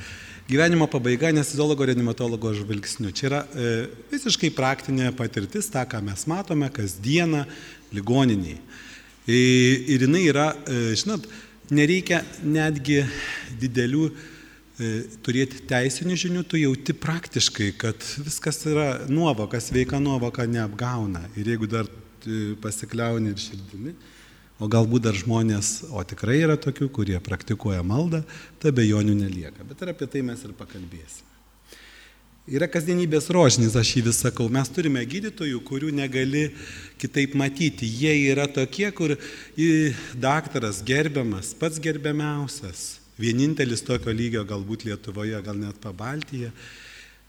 gyvenimo 0.45 0.85
pabaiga 0.93 1.31
nesizologo 1.33 1.87
reanimatologo 1.89 2.53
žvilgsniu. 2.59 3.09
Čia 3.09 3.25
yra 3.31 3.41
e, 3.41 3.73
visiškai 4.13 4.53
praktinė 4.53 5.15
patirtis, 5.17 5.71
tą, 5.73 5.87
ką 5.89 6.03
mes 6.05 6.27
matome 6.29 6.69
kasdieną 6.77 7.47
ligoniniai. 7.97 8.59
E, 9.25 9.41
ir 9.97 10.05
jinai 10.05 10.27
yra, 10.29 10.51
e, 10.69 10.93
žinot, 11.01 11.25
nereikia 11.73 12.21
netgi 12.45 13.01
didelių 13.65 14.11
turėti 15.23 15.61
teisinių 15.71 16.17
žinių, 16.19 16.43
tu 16.51 16.59
jauti 16.59 16.95
praktiškai, 16.99 17.69
kad 17.79 18.07
viskas 18.25 18.65
yra 18.67 19.05
nuovoka, 19.07 19.61
sveika 19.63 20.01
nuovoka 20.03 20.49
neapgauna. 20.51 21.29
Ir 21.39 21.53
jeigu 21.53 21.69
dar 21.71 21.87
e, 21.87 22.55
pasikliauni 22.63 23.31
ir 23.31 23.39
širdimi, 23.39 23.95
o 24.59 24.71
galbūt 24.71 25.07
dar 25.07 25.19
žmonės, 25.19 25.85
o 25.95 26.03
tikrai 26.03 26.41
yra 26.43 26.57
tokių, 26.59 26.89
kurie 26.95 27.21
praktikuoja 27.23 27.85
maldą, 27.87 28.25
tai 28.63 28.75
bejonių 28.75 29.15
nelieka. 29.21 29.67
Bet 29.69 29.85
ir 29.85 29.95
apie 29.95 30.11
tai 30.11 30.25
mes 30.27 30.43
ir 30.43 30.57
pakalbėsime. 30.59 31.31
Yra 32.45 32.67
kasdienybės 32.69 33.31
rožinis, 33.33 33.73
aš 33.79 33.95
jį 33.95 34.03
vis 34.11 34.19
sakau. 34.21 34.51
Mes 34.53 34.69
turime 34.69 35.01
gydytojų, 35.09 35.63
kurių 35.65 35.95
negali 35.97 36.51
kitaip 37.01 37.39
matyti. 37.41 37.89
Jie 37.89 38.13
yra 38.35 38.45
tokie, 38.53 38.91
kur 38.93 39.15
daktaras 40.21 40.83
gerbiamas, 40.85 41.55
pats 41.57 41.81
gerbiamiausias 41.81 43.04
Vienintelis 43.21 43.85
tokio 43.87 44.11
lygio 44.11 44.43
galbūt 44.49 44.89
Lietuvoje, 44.89 45.39
gal 45.47 45.59
net 45.61 45.79
pabaltyje. 45.83 46.51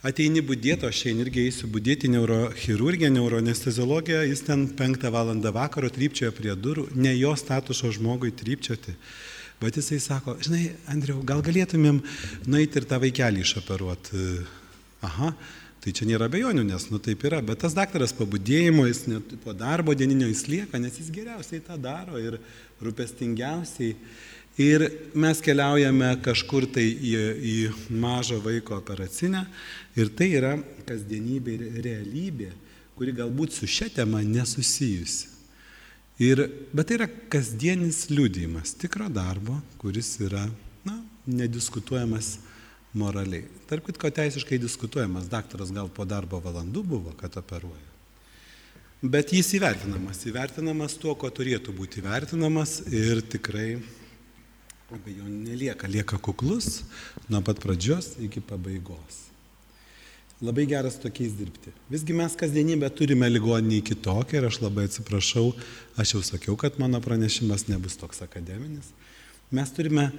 Ateini 0.05 0.41
būdėti, 0.45 0.85
aš 0.85 1.01
šiandien 1.01 1.25
irgi 1.25 1.43
eisiu 1.47 1.69
būdėti 1.73 2.09
neurochirurgiją, 2.13 3.09
neuronesteziologiją, 3.13 4.23
jis 4.29 4.43
ten 4.45 4.67
penktą 4.77 5.09
valandą 5.13 5.49
vakaro 5.53 5.89
trypčioja 5.93 6.33
prie 6.33 6.53
durų, 6.57 6.87
ne 6.97 7.13
jo 7.17 7.31
statuso 7.37 7.89
žmogui 7.93 8.33
trypčioti. 8.33 8.93
Bet 9.61 9.77
jisai 9.79 10.01
sako, 10.03 10.35
žinai, 10.45 10.75
Andriau, 10.91 11.21
gal 11.25 11.41
galėtumėm 11.45 12.01
nueiti 12.49 12.81
ir 12.81 12.89
tą 12.89 12.99
vaikelį 13.01 13.45
išoperuoti. 13.45 14.25
Aha, 15.05 15.31
tai 15.81 15.93
čia 15.95 16.09
nėra 16.09 16.27
bejonių, 16.33 16.65
nes 16.65 16.89
nu 16.91 16.99
taip 17.01 17.25
yra, 17.29 17.39
bet 17.45 17.61
tas 17.61 17.77
daktaras 17.77 18.13
pabudėjimo, 18.17 18.85
jis 18.89 19.05
net 19.09 19.35
po 19.45 19.53
darbo 19.57 19.93
dieninio 19.97 20.27
jis 20.29 20.47
lieka, 20.49 20.81
nes 20.81 20.97
jis 21.01 21.13
geriausiai 21.13 21.61
tą 21.65 21.77
daro 21.81 22.21
ir 22.21 22.37
rūpestingiausiai. 22.81 23.93
Ir 24.61 24.85
mes 25.11 25.41
keliaujame 25.43 26.13
kažkur 26.23 26.63
tai 26.71 26.85
į, 26.87 27.15
į 27.35 27.55
mažą 27.91 28.37
vaiko 28.39 28.77
operacinę 28.77 29.43
ir 29.99 30.11
tai 30.15 30.29
yra 30.37 30.53
kasdienybė 30.87 31.55
ir 31.57 31.79
realybė, 31.83 32.51
kuri 32.95 33.11
galbūt 33.17 33.57
su 33.57 33.67
šia 33.67 33.89
tema 33.91 34.21
nesusijusi. 34.23 35.33
Ir, 36.23 36.45
bet 36.71 36.87
tai 36.87 36.95
yra 37.01 37.09
kasdienis 37.31 38.05
liūdėjimas 38.07 38.77
tikro 38.79 39.09
darbo, 39.11 39.57
kuris 39.81 40.13
yra 40.23 40.45
na, 40.87 41.01
nediskutuojamas 41.27 42.37
moraliai. 42.95 43.43
Tarp 43.67 43.89
kitko 43.89 44.07
teisiškai 44.15 44.61
diskutuojamas, 44.63 45.27
daktaras 45.27 45.75
gal 45.75 45.91
po 45.91 46.07
darbo 46.07 46.39
valandų 46.39 46.85
buvo, 46.87 47.11
kad 47.19 47.35
operuoja. 47.35 47.83
Bet 49.03 49.35
jis 49.35 49.51
įvertinamas, 49.59 50.23
įvertinamas 50.31 50.95
tuo, 50.95 51.11
ko 51.19 51.27
turėtų 51.27 51.75
būti 51.75 51.99
įvertinamas 51.99 52.79
ir 52.95 53.19
tikrai 53.27 53.75
abejonių 54.95 55.43
nelieka, 55.49 55.89
lieka 55.91 56.19
kuklus 56.23 56.84
nuo 57.29 57.41
pat 57.45 57.60
pradžios 57.63 58.15
iki 58.23 58.43
pabaigos. 58.43 59.25
Labai 60.43 60.65
geras 60.67 60.97
tokiais 60.99 61.34
dirbti. 61.38 61.71
Visgi 61.91 62.15
mes 62.15 62.34
kasdienybę 62.36 62.89
turime 62.91 63.29
ligoninį 63.31 63.79
kitokią 63.88 64.41
ir 64.41 64.47
aš 64.49 64.60
labai 64.65 64.89
atsiprašau, 64.89 65.53
aš 66.01 66.15
jau 66.17 66.23
sakiau, 66.27 66.58
kad 66.60 66.75
mano 66.81 66.99
pranešimas 67.03 67.69
nebus 67.69 67.95
toks 67.99 68.19
akademinis. 68.25 68.91
Mes 69.55 69.71
turime 69.71 70.10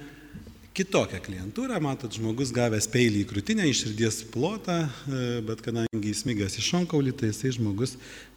kitokią 0.77 1.21
klientūrą, 1.25 1.77
matot, 1.81 2.17
žmogus 2.17 2.49
gavęs 2.53 2.89
peilį 2.93 3.21
į 3.23 3.27
krūtinę, 3.29 3.67
iš 3.69 3.83
širdies 3.85 4.19
plotą, 4.33 4.79
e, 4.87 5.21
bet 5.45 5.61
kadangi 5.65 6.11
įsmigęs 6.13 6.57
į 6.57 6.65
šonkaulį, 6.65 7.13
tai 7.17 7.31
jisai 7.31 7.53
žmogus 7.59 7.95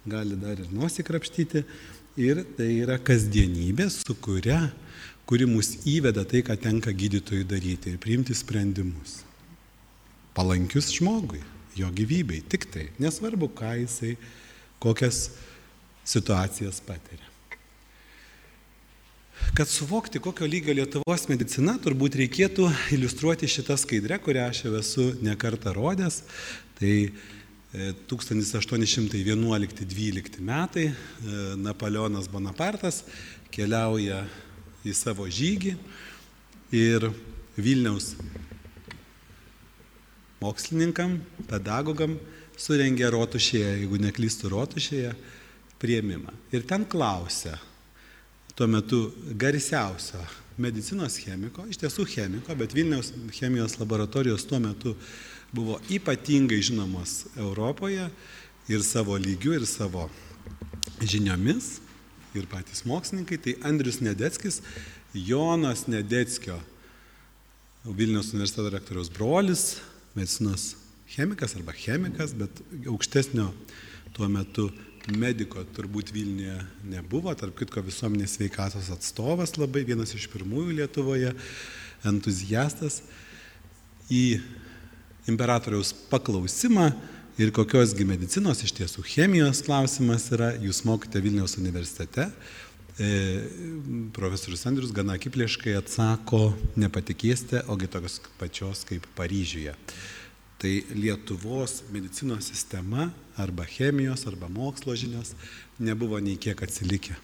gali 0.09 0.37
dar 0.41 0.61
ir 0.61 0.69
nosį 0.73 1.05
krapštyti. 1.09 1.65
Ir 2.21 2.43
tai 2.57 2.69
yra 2.83 2.97
kasdienybė, 2.99 3.87
su 3.89 4.13
kuria 4.19 4.67
kuri 5.29 5.47
mus 5.49 5.73
įveda 5.87 6.25
tai, 6.27 6.43
ką 6.45 6.57
tenka 6.59 6.91
gydytojui 6.91 7.47
daryti 7.47 7.93
ir 7.93 8.01
priimti 8.01 8.35
sprendimus. 8.37 9.21
Palankius 10.35 10.91
žmogui, 10.95 11.41
jo 11.75 11.89
gyvybei, 11.95 12.43
tik 12.47 12.69
tai, 12.71 12.87
nesvarbu, 13.01 13.51
ką 13.55 13.73
jisai, 13.81 14.15
kokias 14.81 15.29
situacijas 16.07 16.79
patiria. 16.83 17.27
Kad 19.55 19.67
suvokti, 19.67 20.19
kokio 20.19 20.47
lygio 20.47 20.73
Lietuvos 20.77 21.27
medicina, 21.27 21.73
turbūt 21.81 22.15
reikėtų 22.21 22.69
iliustruoti 22.95 23.47
šitą 23.49 23.75
skaidrę, 23.79 24.19
kurią 24.23 24.45
aš 24.47 24.63
jau 24.63 24.73
esu 24.79 25.05
nekartą 25.25 25.73
rodęs. 25.75 26.15
Tai 26.77 26.93
1811-12 28.11 30.41
metai 30.43 30.91
e, 30.91 30.93
Napoleonas 31.55 32.27
Bonapartas 32.31 33.03
keliauja 33.51 34.25
į 34.87 34.93
savo 34.97 35.27
žygį 35.29 35.75
ir 36.75 37.09
Vilniaus 37.59 38.15
mokslininkam, 40.41 41.19
pedagogam 41.49 42.15
surengė 42.57 43.11
rotušėje, 43.13 43.73
jeigu 43.81 43.99
neklystų 44.01 44.51
rotušėje, 44.53 45.11
prieimimą. 45.81 46.33
Ir 46.53 46.65
ten 46.69 46.85
klausė 46.89 47.55
tuo 48.55 48.67
metu 48.69 49.03
garsiausio 49.37 50.21
medicinos 50.61 51.17
chemiko, 51.21 51.65
iš 51.69 51.79
tiesų 51.81 52.05
chemiko, 52.09 52.55
bet 52.57 52.75
Vilniaus 52.77 53.13
chemijos 53.33 53.77
laboratorijos 53.81 54.45
tuo 54.49 54.59
metu 54.61 54.95
buvo 55.51 55.79
ypatingai 55.91 56.61
žinomos 56.63 57.25
Europoje 57.35 58.09
ir 58.71 58.83
savo 58.85 59.17
lygiu, 59.19 59.55
ir 59.57 59.65
savo 59.67 60.07
žiniomis 61.01 61.79
ir 62.37 62.47
patys 62.51 62.85
mokslininkai, 62.87 63.39
tai 63.41 63.55
Andrius 63.67 63.99
Nedeckis, 64.03 64.61
Jonas 65.13 65.87
Nedeckio, 65.91 66.59
Vilnius 67.85 68.31
universiteto 68.35 68.69
rektoriaus 68.71 69.09
brolis, 69.11 69.81
medicinos 70.15 70.75
chemikas 71.11 71.55
arba 71.57 71.73
chemikas, 71.75 72.35
bet 72.37 72.61
aukštesnio 72.87 73.49
tuo 74.15 74.29
metu 74.31 74.69
mediko 75.09 75.63
turbūt 75.75 76.11
Vilniuje 76.13 76.59
nebuvo, 76.91 77.33
tarp 77.35 77.55
kitko 77.57 77.81
visuomenės 77.83 78.37
sveikatos 78.37 78.91
atstovas 78.93 79.57
labai, 79.57 79.83
vienas 79.87 80.13
iš 80.13 80.27
pirmųjų 80.31 80.77
Lietuvoje, 80.77 81.33
entuziastas. 82.07 83.01
Į 84.11 84.41
imperatoriaus 85.31 85.93
paklausimą 86.11 86.91
ir 87.41 87.49
kokiosgi 87.55 88.05
medicinos 88.05 88.59
iš 88.61 88.75
tiesų 88.77 89.01
chemijos 89.07 89.63
klausimas 89.65 90.27
yra, 90.35 90.51
jūs 90.61 90.83
mokite 90.85 91.17
Vilniaus 91.23 91.55
universitete. 91.57 92.27
E, 93.01 93.07
profesorius 94.13 94.67
Andrius 94.69 94.93
gana 94.93 95.15
akiplėškai 95.17 95.73
atsako, 95.79 96.53
nepatikėsite, 96.77 97.63
ogi 97.71 97.87
tokios 97.89 98.21
pačios 98.37 98.85
kaip 98.85 99.07
Paryžiuje. 99.17 99.73
Tai 100.61 100.73
Lietuvos 100.93 101.81
medicinos 101.89 102.45
sistema 102.51 103.09
arba 103.41 103.65
chemijos 103.65 104.27
arba 104.29 104.45
mokslo 104.51 104.93
žinios 104.93 105.33
nebuvo 105.81 106.21
nei 106.21 106.37
kiek 106.37 106.61
atsilikę. 106.61 107.17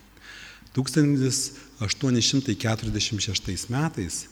1846 0.74 3.70
metais 3.74 4.28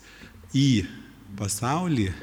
į 0.56 0.86
pasaulį 1.38 2.14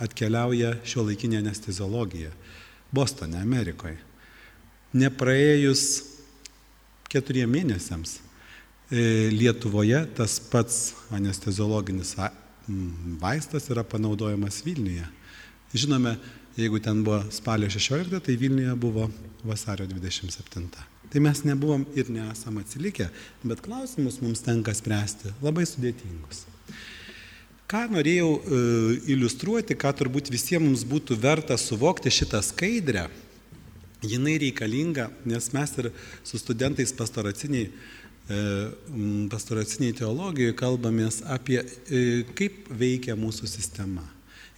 atkeliauja 0.00 0.76
šio 0.84 1.06
laikinė 1.08 1.42
anesteziologija 1.42 2.32
Bostone, 2.92 3.40
Amerikoje. 3.40 3.96
Nepraėjus 4.92 5.84
keturiem 7.12 7.50
mėnesiams 7.52 8.18
e, 8.18 9.30
Lietuvoje 9.32 10.02
tas 10.16 10.36
pats 10.52 10.92
anesteziologinis 11.12 12.14
vaistas 13.20 13.68
yra 13.72 13.84
panaudojamas 13.84 14.60
Vilniuje. 14.64 15.06
Žinome, 15.72 16.16
jeigu 16.56 16.80
ten 16.84 17.00
buvo 17.04 17.22
spalio 17.32 17.70
16, 17.72 18.20
tai 18.20 18.36
Vilniuje 18.36 18.74
buvo 18.76 19.08
vasario 19.44 19.86
27. 19.86 20.68
Tai 21.12 21.20
mes 21.20 21.42
nebuvom 21.44 21.84
ir 21.96 22.08
nesam 22.12 22.60
atsilikę, 22.60 23.08
bet 23.44 23.60
klausimus 23.64 24.20
mums 24.22 24.44
tenka 24.44 24.72
spręsti 24.76 25.32
labai 25.44 25.64
sudėtingus. 25.68 26.46
Ką 27.72 27.86
norėjau 27.88 28.32
e, 28.36 28.56
iliustruoti, 29.14 29.72
ką 29.80 29.94
turbūt 29.96 30.28
visiems 30.28 30.82
būtų 30.84 31.16
verta 31.16 31.56
suvokti 31.56 32.10
šitą 32.12 32.42
skaidrę, 32.44 33.06
jinai 34.04 34.34
reikalinga, 34.42 35.06
nes 35.24 35.46
mes 35.56 35.72
ir 35.80 35.88
su 36.20 36.36
studentais 36.36 36.92
pastoraciniai, 36.92 37.70
e, 38.28 38.42
pastoraciniai 39.32 39.96
teologijoje 40.02 40.52
kalbamės 40.58 41.22
apie, 41.24 41.62
e, 41.88 42.02
kaip 42.36 42.68
veikia 42.68 43.16
mūsų 43.16 43.48
sistema. 43.48 44.04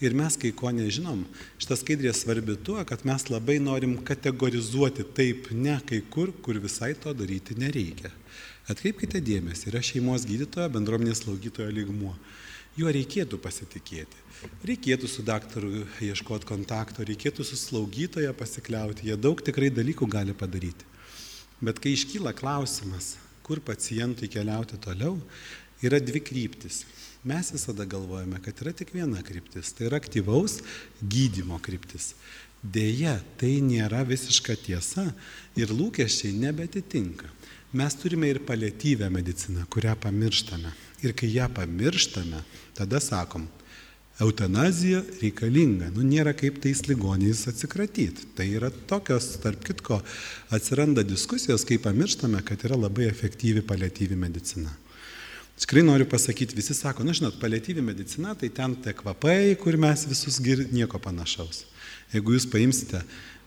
Ir 0.03 0.17
mes 0.19 0.35
kai 0.35 0.51
ko 0.51 0.73
nežinom, 0.75 1.23
šita 1.63 1.79
skaidrė 1.79 2.11
svarbi 2.19 2.57
tuo, 2.67 2.81
kad 2.83 3.07
mes 3.07 3.29
labai 3.31 3.61
norim 3.63 3.95
kategorizuoti 4.03 5.07
taip, 5.15 5.53
ne 5.55 5.77
kai 5.87 6.03
kur, 6.03 6.35
kur 6.43 6.59
visai 6.59 6.97
to 6.99 7.15
daryti 7.15 7.55
nereikia. 7.63 8.11
Atkreipkite 8.67 9.23
dėmesį, 9.23 9.71
yra 9.71 9.85
šeimos 9.87 10.27
gydytojo, 10.27 10.67
bendruomenės 10.75 11.23
slaugytojo 11.23 11.71
lygmuo 11.79 12.17
juo 12.79 12.91
reikėtų 12.93 13.39
pasitikėti. 13.43 14.23
Reikėtų 14.67 15.09
su 15.09 15.23
daktaru 15.25 15.85
ieškoti 16.05 16.49
kontakto, 16.49 17.05
reikėtų 17.07 17.47
su 17.47 17.59
slaugytoja 17.59 18.35
pasikliauti, 18.37 19.09
jie 19.09 19.17
daug 19.17 19.41
tikrai 19.45 19.71
dalykų 19.73 20.09
gali 20.11 20.35
padaryti. 20.37 20.87
Bet 21.65 21.79
kai 21.81 21.95
iškyla 21.95 22.35
klausimas, 22.37 23.15
kur 23.47 23.61
pacientui 23.65 24.29
keliauti 24.29 24.79
toliau, 24.83 25.17
yra 25.85 26.01
dvi 26.03 26.21
kryptis. 26.25 26.83
Mes 27.25 27.49
visada 27.55 27.87
galvojame, 27.89 28.41
kad 28.45 28.59
yra 28.61 28.75
tik 28.77 28.93
viena 28.93 29.23
kryptis, 29.25 29.73
tai 29.73 29.87
yra 29.89 30.01
aktyvaus 30.03 30.59
gydimo 31.01 31.57
kryptis. 31.65 32.13
Deja, 32.61 33.19
tai 33.41 33.59
nėra 33.65 34.03
visiška 34.09 34.57
tiesa 34.61 35.11
ir 35.57 35.73
lūkesčiai 35.73 36.33
nebetitinka. 36.37 37.29
Mes 37.77 37.97
turime 38.01 38.29
ir 38.31 38.41
paliatyvę 38.47 39.09
mediciną, 39.13 39.65
kurią 39.73 39.97
pamirštame. 40.01 40.71
Ir 41.05 41.13
kai 41.17 41.29
ją 41.35 41.51
pamirštame, 41.53 42.41
tada 42.77 43.01
sakom, 43.03 43.45
eutanazija 44.23 45.03
reikalinga. 45.21 45.91
Nu, 45.95 46.05
nėra 46.07 46.35
kaip 46.37 46.61
tais 46.63 46.85
ligoniais 46.89 47.45
atsikratyti. 47.51 48.29
Tai 48.37 48.47
yra 48.47 48.71
tokios, 48.89 49.33
tarp 49.43 49.65
kitko, 49.67 50.01
atsiranda 50.55 51.05
diskusijos, 51.07 51.67
kai 51.67 51.81
pamirštame, 51.83 52.41
kad 52.47 52.65
yra 52.67 52.79
labai 52.79 53.09
efektyvi 53.11 53.65
paliatyvi 53.67 54.19
medicina. 54.19 54.73
Tikrai 55.55 55.85
noriu 55.87 56.07
pasakyti, 56.11 56.57
visi 56.59 56.75
sako, 56.75 57.05
na 57.07 57.15
žinot, 57.15 57.39
paliatyvi 57.39 57.83
medicina, 57.83 58.35
tai 58.35 58.51
ten 58.51 58.75
tie 58.83 58.95
kvapai, 58.97 59.55
kur 59.61 59.79
mes 59.79 60.03
visus 60.11 60.41
gir, 60.43 60.65
nieko 60.75 60.99
panašaus. 60.99 61.63
Jeigu 62.11 62.35
jūs 62.35 62.49
paimsite, 62.51 63.05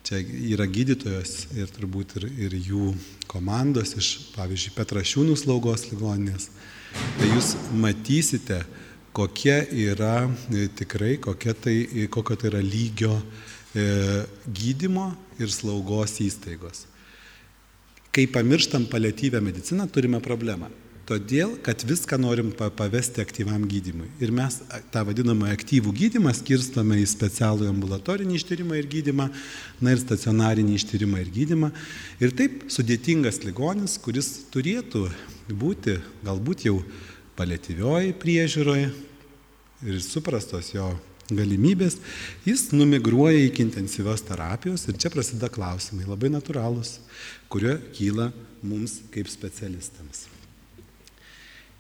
čia 0.08 0.22
yra 0.54 0.68
gydytojos 0.72 1.50
ir 1.60 1.72
turbūt 1.76 2.16
ir, 2.20 2.30
ir 2.48 2.56
jų 2.70 2.94
komandos 3.28 3.92
iš, 4.00 4.12
pavyzdžiui, 4.38 4.72
Petrašiūnų 4.78 5.36
slaugos 5.40 5.90
ligoninės, 5.92 6.48
tai 7.18 7.30
jūs 7.32 7.54
matysite, 7.74 8.62
kokia 9.18 9.64
yra 9.74 10.28
e, 10.54 10.68
tikrai, 10.78 11.16
kokia 11.22 11.56
tai, 11.58 11.78
e, 11.90 12.08
kokio 12.12 12.38
tai 12.38 12.52
yra 12.52 12.62
lygio 12.62 13.16
e, 13.74 13.88
gydimo 14.46 15.10
ir 15.42 15.50
slaugos 15.54 16.20
įstaigos. 16.22 16.86
Kai 18.14 18.28
pamirštam 18.34 18.88
paliatyvę 18.90 19.42
mediciną, 19.42 19.88
turime 19.90 20.22
problemą. 20.22 20.70
Todėl, 21.08 21.54
kad 21.64 21.86
viską 21.88 22.18
norim 22.20 22.50
pavesti 22.52 23.22
aktyviam 23.24 23.64
gydimui. 23.70 24.10
Ir 24.20 24.34
mes 24.36 24.58
tą 24.92 25.06
vadinamą 25.08 25.48
aktyvų 25.54 25.94
gydimą 25.96 26.34
skirstome 26.36 26.98
į 27.00 27.06
specialų 27.08 27.70
ambulatorinį 27.72 28.36
ištyrimą 28.36 28.76
ir 28.76 28.90
gydimą, 28.92 29.30
na 29.80 29.96
ir 29.96 30.02
stacionarinį 30.02 30.76
ištyrimą 30.76 31.24
ir 31.24 31.32
gydimą. 31.32 31.72
Ir 32.20 32.36
taip 32.36 32.68
sudėtingas 32.74 33.40
ligonis, 33.46 33.96
kuris 34.04 34.34
turėtų 34.52 35.06
būti 35.48 35.96
galbūt 36.28 36.68
jau 36.68 36.82
paliatyvioji 37.40 38.18
priežiūroje 38.20 38.90
ir 39.88 40.04
suprastos 40.04 40.74
jo 40.76 40.92
galimybės, 41.32 42.02
jis 42.44 42.70
numigruoja 42.76 43.48
iki 43.48 43.64
intensyvios 43.64 44.28
terapijos 44.28 44.88
ir 44.88 45.00
čia 45.00 45.12
prasideda 45.14 45.48
klausimai 45.52 46.08
labai 46.08 46.34
natūralūs, 46.36 46.98
kurio 47.52 47.78
kyla 47.96 48.34
mums 48.60 49.00
kaip 49.14 49.32
specialistams. 49.32 50.28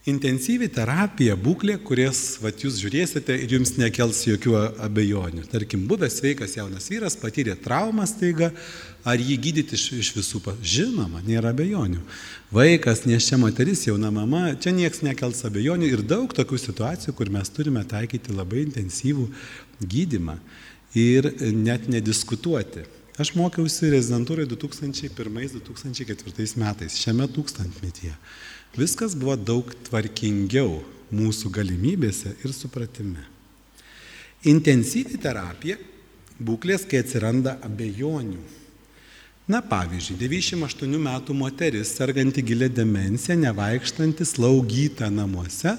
Intensyvi 0.07 0.69
terapija 0.71 1.33
būklė, 1.35 1.73
kurias 1.83 2.37
vat, 2.39 2.61
jūs 2.63 2.77
žiūrėsite 2.79 3.35
ir 3.43 3.51
jums 3.57 3.73
nekels 3.75 4.21
jokių 4.23 4.53
abejonių. 4.85 5.43
Tarkim, 5.51 5.81
buvęs 5.89 6.21
sveikas 6.21 6.53
jaunas 6.55 6.87
vyras 6.87 7.17
patyrė 7.19 7.57
traumą 7.59 8.05
staiga, 8.07 8.55
ar 9.03 9.19
jį 9.19 9.35
gydyti 9.43 9.75
iš, 9.75 9.99
iš 9.99 10.15
visų, 10.15 10.39
žinoma, 10.63 11.19
nėra 11.27 11.51
abejonių. 11.51 11.99
Vaikas, 12.55 13.03
neščia 13.03 13.35
moteris, 13.41 13.83
jauna 13.89 14.07
mama, 14.15 14.55
čia 14.55 14.71
niekas 14.71 15.03
nekels 15.03 15.43
abejonių 15.49 15.91
ir 15.91 15.99
daug 16.07 16.31
tokių 16.31 16.55
situacijų, 16.69 17.11
kur 17.11 17.27
mes 17.35 17.51
turime 17.51 17.83
taikyti 17.83 18.31
labai 18.31 18.63
intensyvų 18.63 19.27
gydimą 19.83 20.39
ir 20.95 21.35
net 21.51 21.91
nediskutuoti. 21.91 22.87
Aš 23.19 23.35
mokiausi 23.35 23.91
rezidentūrai 23.91 24.47
2001-2004 24.55 26.55
metais, 26.63 26.95
šiame 27.01 27.25
tūkstantmetyje. 27.33 28.15
Viskas 28.77 29.15
buvo 29.17 29.33
daug 29.33 29.71
tvarkingiau 29.87 30.83
mūsų 31.09 31.49
galimybėse 31.55 32.35
ir 32.45 32.53
supratime. 32.53 33.23
Intensyvi 34.45 35.17
terapija 35.17 35.79
būklės, 36.37 36.85
kai 36.85 37.01
atsiranda 37.01 37.55
abejonių. 37.65 38.43
Na 39.49 39.63
pavyzdžiui, 39.63 40.19
98 40.19 40.99
metų 41.07 41.33
moteris, 41.39 41.95
serganti 41.95 42.43
gilė 42.45 42.67
demencija, 42.69 43.37
nevaikštanti 43.39 44.27
slaugyta 44.27 45.09
namuose, 45.09 45.73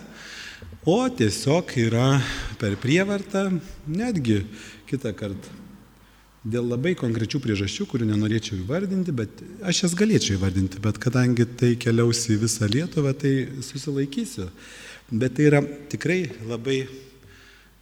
o 0.89 0.99
tiesiog 1.13 1.77
yra 1.85 2.09
per 2.59 2.75
prievartą, 2.81 3.47
netgi 3.87 4.41
kitą 4.89 5.13
kartą 5.15 5.58
dėl 6.47 6.69
labai 6.71 6.95
konkrečių 6.99 7.41
priežasčių, 7.43 7.87
kurių 7.91 8.09
nenorėčiau 8.13 8.61
įvardinti, 8.61 9.15
bet 9.17 9.43
aš 9.67 9.85
jas 9.85 9.97
galėčiau 9.99 10.37
įvardinti, 10.39 10.81
bet 10.85 11.01
kadangi 11.03 11.47
tai 11.59 11.75
keliaus 11.81 12.25
į 12.31 12.39
visą 12.45 12.69
Lietuvą, 12.71 13.15
tai 13.19 13.33
susilaikysiu. 13.65 14.49
Bet 15.09 15.39
tai 15.39 15.49
yra 15.49 15.63
tikrai 15.91 16.27
labai 16.47 16.83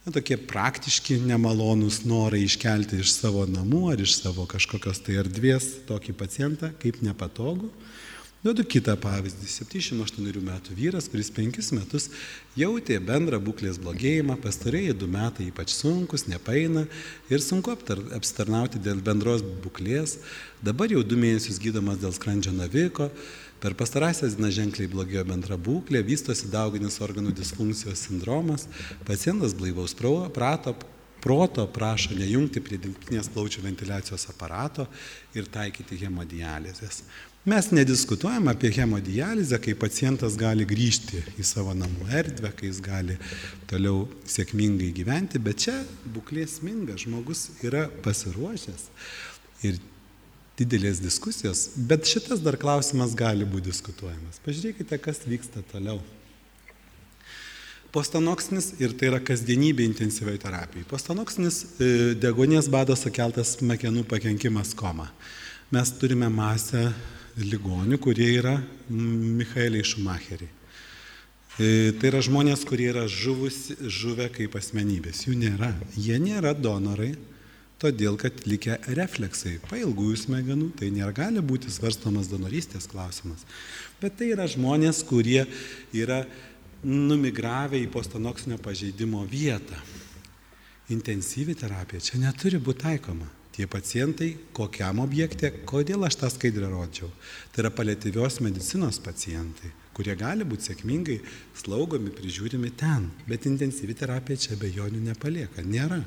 na, 0.07 0.13
tokie 0.15 0.37
praktiški, 0.39 1.19
nemalonūs 1.27 2.05
norai 2.07 2.45
iškelti 2.45 3.01
iš 3.03 3.17
savo 3.17 3.43
namų 3.49 3.83
ar 3.91 4.03
iš 4.03 4.17
savo 4.21 4.47
kažkokios 4.49 5.03
tai 5.03 5.19
erdvės 5.21 5.73
tokį 5.89 6.15
pacientą 6.17 6.71
kaip 6.81 7.01
nepatogu. 7.03 7.69
Duodu 8.45 8.61
kitą 8.69 8.93
pavyzdį. 9.01 9.47
78 9.49 10.43
metų 10.45 10.75
vyras, 10.77 11.07
kuris 11.09 11.31
penkis 11.33 11.71
metus 11.73 12.05
jautė 12.59 12.99
bendrą 13.01 13.39
būklės 13.41 13.79
blogėjimą, 13.81 14.35
pastarėjai 14.43 14.93
du 14.93 15.07
metai 15.09 15.47
ypač 15.49 15.73
sunkus, 15.73 16.27
nepaina 16.29 16.85
ir 17.33 17.41
sunku 17.41 17.73
apstarnauti 17.73 18.81
dėl 18.83 19.01
bendros 19.01 19.41
būklės. 19.63 20.19
Dabar 20.61 20.93
jau 20.93 21.01
du 21.01 21.17
mėnesius 21.17 21.57
gydomas 21.63 21.97
dėl 22.03 22.13
skrandžio 22.13 22.53
naviko. 22.53 23.09
Per 23.57 23.73
pastarąsias 23.73 24.35
dienas 24.37 24.53
ženkliai 24.53 24.91
blogėjo 24.91 25.23
bendra 25.25 25.57
būklė, 25.57 26.03
vystosi 26.05 26.51
dauginis 26.53 26.99
organų 27.01 27.33
disfunkcijos 27.39 28.05
sindromas, 28.05 28.67
pacientas 29.09 29.57
blaivaus 29.57 29.97
prato 29.97 30.75
proto, 31.21 31.65
prašo 31.67 32.13
nejungti 32.15 32.61
prie 32.63 32.77
dirbtinės 32.81 33.31
plaučių 33.33 33.63
ventiliacijos 33.65 34.27
aparato 34.31 34.85
ir 35.35 35.49
taikyti 35.51 35.97
hemodializės. 36.03 37.01
Mes 37.47 37.69
nediskutuojam 37.71 38.47
apie 38.51 38.69
hemodializę, 38.75 39.55
kai 39.63 39.71
pacientas 39.79 40.33
gali 40.35 40.65
grįžti 40.67 41.21
į 41.39 41.45
savo 41.47 41.71
namų 41.79 42.09
erdvę, 42.19 42.51
kai 42.51 42.67
jis 42.67 42.81
gali 42.83 43.15
toliau 43.71 44.01
sėkmingai 44.27 44.89
gyventi, 44.97 45.39
bet 45.39 45.63
čia 45.63 45.77
būklė 46.11 46.43
sminga, 46.51 46.97
žmogus 46.99 47.45
yra 47.63 47.85
pasiruošęs 48.03 48.83
ir 49.63 49.79
didelės 50.59 50.99
diskusijos, 50.99 51.63
bet 51.79 52.03
šitas 52.11 52.43
dar 52.43 52.59
klausimas 52.59 53.15
gali 53.15 53.47
būti 53.47 53.69
diskutuojamas. 53.71 54.43
Pažiūrėkite, 54.43 54.99
kas 54.99 55.23
vyksta 55.23 55.63
toliau. 55.71 56.01
Postanoksinis 57.95 58.73
ir 58.83 58.91
tai 58.99 59.13
yra 59.13 59.23
kasdienybė 59.23 59.87
intensyviai 59.87 60.35
terapijai. 60.43 60.83
Postanoksinis 60.91 61.63
e, 61.63 61.93
degonės 62.19 62.67
bado 62.67 62.99
sukeltas 62.99 63.55
smegenų 63.55 64.03
pakenkimas 64.11 64.75
koma. 64.75 65.13
Mes 65.71 65.95
turime 65.95 66.27
masę 66.27 66.89
ligonių, 67.37 67.99
kurie 68.01 68.29
yra 68.39 68.57
Michaeliai 68.89 69.85
Šumacheriai. 69.85 70.49
E, 71.57 71.93
tai 71.97 72.11
yra 72.11 72.21
žmonės, 72.21 72.63
kurie 72.69 72.91
yra 72.91 73.07
žuvusi, 73.09 73.77
žuvę 73.89 74.27
kaip 74.33 74.57
asmenybės. 74.59 75.23
Jų 75.25 75.37
nėra. 75.41 75.71
Jie 75.97 76.19
nėra 76.21 76.53
donorai, 76.53 77.15
todėl 77.81 78.17
kad 78.21 78.43
likę 78.45 78.77
refleksai, 78.97 79.55
pailgųjų 79.69 80.19
smegenų, 80.21 80.71
tai 80.77 80.91
nėra 80.93 81.13
gali 81.17 81.41
būti 81.41 81.73
svarstomas 81.73 82.29
donorystės 82.29 82.89
klausimas. 82.89 83.45
Bet 84.01 84.19
tai 84.19 84.31
yra 84.35 84.45
žmonės, 84.49 85.01
kurie 85.09 85.47
yra 85.97 86.23
numigravę 86.85 87.79
į 87.81 87.89
postanoksinio 87.93 88.59
pažeidimo 88.61 89.23
vietą. 89.29 89.77
Intensyvi 90.93 91.57
terapija 91.57 92.05
čia 92.05 92.21
neturi 92.21 92.61
būti 92.61 92.85
taikoma. 92.85 93.27
Tie 93.57 93.65
pacientai, 93.65 94.35
kokiam 94.53 94.99
objekte, 95.01 95.49
kodėl 95.65 96.05
aš 96.05 96.19
tą 96.21 96.27
skaidrę 96.29 96.67
rodžiau. 96.69 97.07
Tai 97.49 97.63
yra 97.63 97.71
paliatyvios 97.73 98.37
medicinos 98.45 98.99
pacientai, 99.01 99.71
kurie 99.97 100.13
gali 100.19 100.45
būti 100.45 100.69
sėkmingai 100.69 101.15
slaugomi, 101.57 102.13
prižiūrimi 102.13 102.69
ten. 102.77 103.09
Bet 103.25 103.49
intensyvi 103.49 103.97
terapija 103.97 104.43
čia 104.45 104.59
bejonių 104.61 105.01
nepalieka. 105.07 105.65
Nėra. 105.65 106.03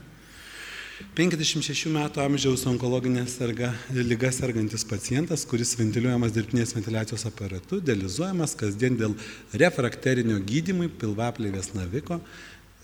56 1.16 1.88
metų 1.90 2.20
amžiaus 2.22 2.62
onkologinė 2.68 3.24
serga, 3.30 3.72
lyga 3.96 4.30
sergantis 4.36 4.84
pacientas, 4.86 5.42
kuris 5.48 5.72
ventiliuojamas 5.80 6.34
dirbtinės 6.36 6.74
ventiliacijos 6.76 7.24
aparatu, 7.26 7.80
dializuojamas 7.82 8.54
kasdien 8.60 8.98
dėl 9.00 9.16
refrakterinio 9.62 10.38
gydymui 10.46 10.90
pilvaplėvės 11.00 11.72
naviko, 11.74 12.20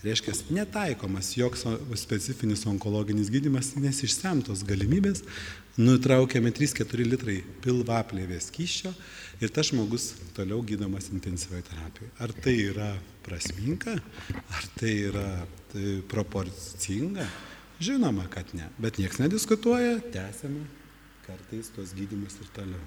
reiškia, 0.03 0.33
netaikomas 0.53 1.31
joks 1.37 1.65
specifinis 1.99 2.65
onkologinis 2.69 3.31
gydymas, 3.33 3.73
nes 3.81 4.01
išsemtos 4.05 4.63
galimybės, 4.67 5.23
nutraukiami 5.77 6.51
3-4 6.57 7.05
litrai 7.05 7.37
pilvaplėvės 7.63 8.49
kyščio 8.53 8.93
ir 9.41 9.53
tas 9.53 9.69
žmogus 9.69 10.11
toliau 10.37 10.63
gydomas 10.65 11.11
intensyviai 11.13 11.65
terapijoje. 11.65 12.13
Ar 12.23 12.33
tai 12.33 12.55
yra 12.69 12.89
prasminga, 13.25 13.97
ar 14.57 14.71
tai 14.79 14.93
yra 15.11 15.27
tai 15.73 15.99
proporcinga? 16.09 17.27
Žinoma, 17.77 18.25
kad 18.33 18.49
ne, 18.57 18.71
bet 18.81 18.97
niekas 18.97 19.21
nediskutuoja, 19.21 19.99
tęsiame 20.13 20.65
kartais 21.27 21.69
tuos 21.75 21.91
gydymus 21.93 22.39
ir 22.41 22.49
toliau. 22.55 22.81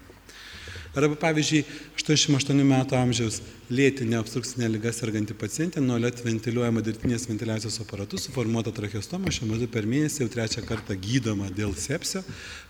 Arba 0.91 1.14
pavyzdžiui, 1.22 1.61
88 1.95 2.64
metų 2.66 2.97
amžiaus 2.99 3.37
lėtinė 3.70 4.16
obstrukcinė 4.18 4.66
lyga 4.72 4.91
serganti 4.91 5.37
pacientė 5.39 5.78
nuolat 5.85 6.18
ventiliuojama 6.24 6.83
dirbtinės 6.83 7.28
ventiliacijos 7.31 7.78
aparatu, 7.85 8.18
suformuota 8.18 8.72
tracheostoma, 8.74 9.31
šiuo 9.31 9.47
metu 9.53 9.68
per 9.70 9.87
mėnesį 9.87 10.24
jau 10.24 10.33
trečią 10.35 10.64
kartą 10.66 10.97
gydoma 10.99 11.47
dėl 11.55 11.76
sepsio, 11.78 12.24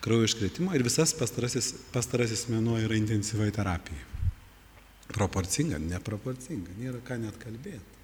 kraujo 0.05 0.29
iškretimo 0.29 0.77
ir 0.77 0.85
visas 0.85 1.15
pastarasis, 1.17 1.73
pastarasis 1.95 2.45
mėnuo 2.53 2.77
yra 2.83 2.99
intensyviai 3.01 3.55
terapija. 3.57 4.05
Proporcinga, 5.11 5.81
neproporcinga, 5.81 6.77
nėra 6.77 7.01
ką 7.07 7.17
net 7.25 7.41
kalbėti. 7.41 7.97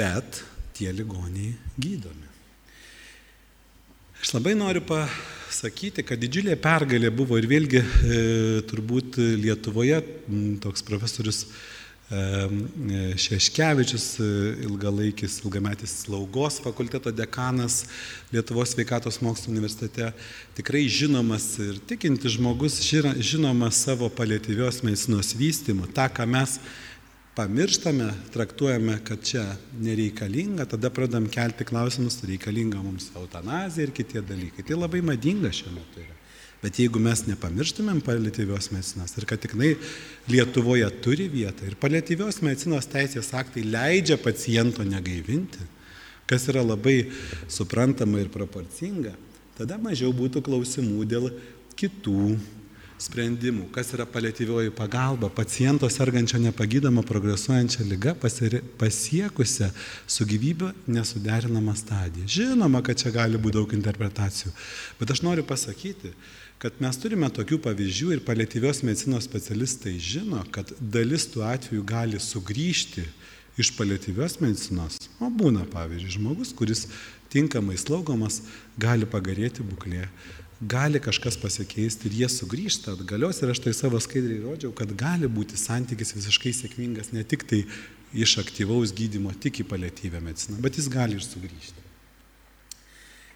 Bet 0.00 0.40
tie 0.74 0.88
ligoniai 0.96 1.52
gydomi. 1.76 2.35
Aš 4.26 4.32
labai 4.34 4.56
noriu 4.58 4.80
pasakyti, 4.82 6.02
kad 6.02 6.18
didžiulė 6.18 6.56
pergalė 6.58 7.12
buvo 7.14 7.36
ir 7.38 7.44
vėlgi 7.46 7.78
e, 7.78 8.16
turbūt 8.66 9.20
Lietuvoje 9.38 10.00
toks 10.64 10.82
profesorius 10.82 11.44
e, 12.10 13.12
Šeškevičius, 13.22 14.06
e, 14.18 14.26
ilgalaikis, 14.66 15.36
ilgametis 15.44 15.94
slaugos 16.00 16.58
fakulteto 16.64 17.12
dekanas 17.14 17.84
Lietuvos 18.34 18.74
sveikatos 18.74 19.20
mokslo 19.22 19.54
universitete, 19.54 20.10
tikrai 20.58 20.82
žinomas 20.90 21.46
ir 21.62 21.78
tikinti 21.86 22.34
žmogus, 22.34 22.80
žinomas 22.82 23.84
savo 23.86 24.10
paliatyvios 24.10 24.82
medicinos 24.82 25.36
vystimu, 25.38 25.86
tą, 25.94 26.10
ką 26.10 26.26
mes 26.34 26.58
pamirštame, 27.36 28.10
traktuojame, 28.32 28.98
kad 29.04 29.20
čia 29.22 29.44
nereikalinga, 29.80 30.64
tada 30.64 30.90
pradam 30.90 31.28
kelti 31.28 31.66
klausimus, 31.68 32.22
reikalinga 32.24 32.80
mums 32.80 33.10
eutanazija 33.14 33.84
ir 33.84 33.92
kitie 33.96 34.22
dalykai. 34.24 34.64
Tai 34.64 34.78
labai 34.80 35.02
madinga 35.04 35.52
šiuo 35.52 35.74
metu 35.74 36.00
yra. 36.00 36.16
Bet 36.62 36.80
jeigu 36.80 36.98
mes 37.02 37.26
nepamirštumėm 37.28 38.00
paliatyvios 38.02 38.70
medicinos 38.72 39.12
ir 39.20 39.26
kad 39.28 39.42
tikrai 39.44 39.74
Lietuvoje 40.32 40.88
turi 41.04 41.28
vietą 41.30 41.68
ir 41.68 41.76
paliatyvios 41.78 42.40
medicinos 42.42 42.88
teisės 42.90 43.28
aktai 43.36 43.66
leidžia 43.68 44.16
paciento 44.16 44.86
negaivinti, 44.88 45.68
kas 46.26 46.48
yra 46.48 46.64
labai 46.64 47.12
suprantama 47.52 48.24
ir 48.24 48.32
proporcinga, 48.32 49.12
tada 49.60 49.76
mažiau 49.76 50.16
būtų 50.16 50.40
klausimų 50.48 51.04
dėl 51.12 51.28
kitų 51.76 52.38
sprendimų, 53.02 53.66
kas 53.74 53.92
yra 53.96 54.06
paliatyvioji 54.08 54.72
pagalba 54.76 55.28
paciento 55.32 55.88
sergančio 55.92 56.38
nepagydama 56.40 57.04
progresuojančią 57.06 57.84
lygą 57.90 58.14
pasiekusią 58.80 59.68
su 60.06 60.26
gyvybė 60.28 60.72
nesuderinamą 60.88 61.76
stadiją. 61.76 62.28
Žinoma, 62.36 62.82
kad 62.86 63.02
čia 63.02 63.12
gali 63.14 63.40
būti 63.40 63.58
daug 63.58 63.76
interpretacijų, 63.76 64.52
bet 65.00 65.12
aš 65.12 65.22
noriu 65.26 65.44
pasakyti, 65.46 66.14
kad 66.62 66.80
mes 66.80 66.96
turime 67.00 67.28
tokių 67.28 67.60
pavyzdžių 67.66 68.14
ir 68.14 68.24
paliatyvios 68.24 68.80
medicinos 68.86 69.28
specialistai 69.28 69.98
žino, 70.00 70.40
kad 70.52 70.72
dalis 70.80 71.28
tų 71.32 71.44
atvejų 71.44 71.84
gali 71.86 72.20
sugrįžti 72.22 73.04
iš 73.60 73.72
paliatyvios 73.76 74.38
medicinos. 74.40 74.96
O 75.20 75.28
būna, 75.32 75.66
pavyzdžiui, 75.68 76.16
žmogus, 76.16 76.54
kuris 76.56 76.86
tinkamai 77.32 77.76
slaugomas, 77.80 78.40
gali 78.80 79.08
pagerėti 79.08 79.64
būklė 79.66 80.06
gali 80.60 81.00
kažkas 81.00 81.36
pasikeisti 81.40 82.08
ir 82.08 82.18
jie 82.20 82.28
sugrįžta 82.32 82.94
atgalios 82.96 83.42
ir 83.42 83.52
aš 83.52 83.60
tai 83.64 83.74
savo 83.76 84.00
skaidriai 84.00 84.42
rodžiau, 84.44 84.72
kad 84.72 84.92
gali 84.96 85.28
būti 85.28 85.58
santykis 85.60 86.14
visiškai 86.16 86.54
sėkmingas 86.56 87.12
ne 87.12 87.24
tik 87.24 87.44
tai 87.48 87.64
iš 88.16 88.38
aktyvaus 88.40 88.94
gydimo, 88.96 89.34
tik 89.36 89.60
į 89.60 89.68
paliatyvę 89.68 90.22
mediciną, 90.24 90.60
bet 90.64 90.78
jis 90.80 90.88
gali 90.92 91.18
ir 91.18 91.24
sugrįžti. 91.24 91.85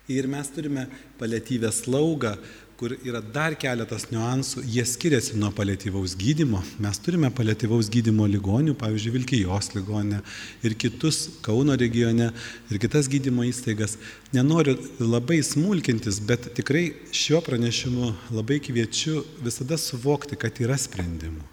Ir 0.09 0.27
mes 0.27 0.49
turime 0.55 0.87
paliatyvę 1.19 1.71
slaugą, 1.73 2.37
kur 2.81 2.95
yra 3.05 3.21
dar 3.21 3.53
keletas 3.61 4.07
niuansų, 4.09 4.63
jie 4.65 4.81
skiriasi 4.89 5.35
nuo 5.37 5.51
paliatyvaus 5.53 6.15
gydimo. 6.17 6.63
Mes 6.81 6.97
turime 7.05 7.29
paliatyvaus 7.37 7.91
gydimo 7.93 8.25
ligonių, 8.25 8.73
pavyzdžiui, 8.81 9.13
Vilkijos 9.19 9.69
ligonę 9.75 10.23
ir 10.65 10.77
kitus 10.81 11.19
Kauno 11.45 11.77
regione 11.77 12.31
ir 12.73 12.81
kitas 12.81 13.11
gydimo 13.13 13.45
įstaigas. 13.45 13.99
Nenoriu 14.33 14.79
labai 15.03 15.43
smulkintis, 15.45 16.23
bet 16.25 16.49
tikrai 16.57 16.87
šiuo 17.13 17.43
pranešimu 17.45 18.15
labai 18.39 18.63
kviečiu 18.65 19.27
visada 19.45 19.77
suvokti, 19.77 20.41
kad 20.41 20.57
yra 20.65 20.81
sprendimų. 20.81 21.45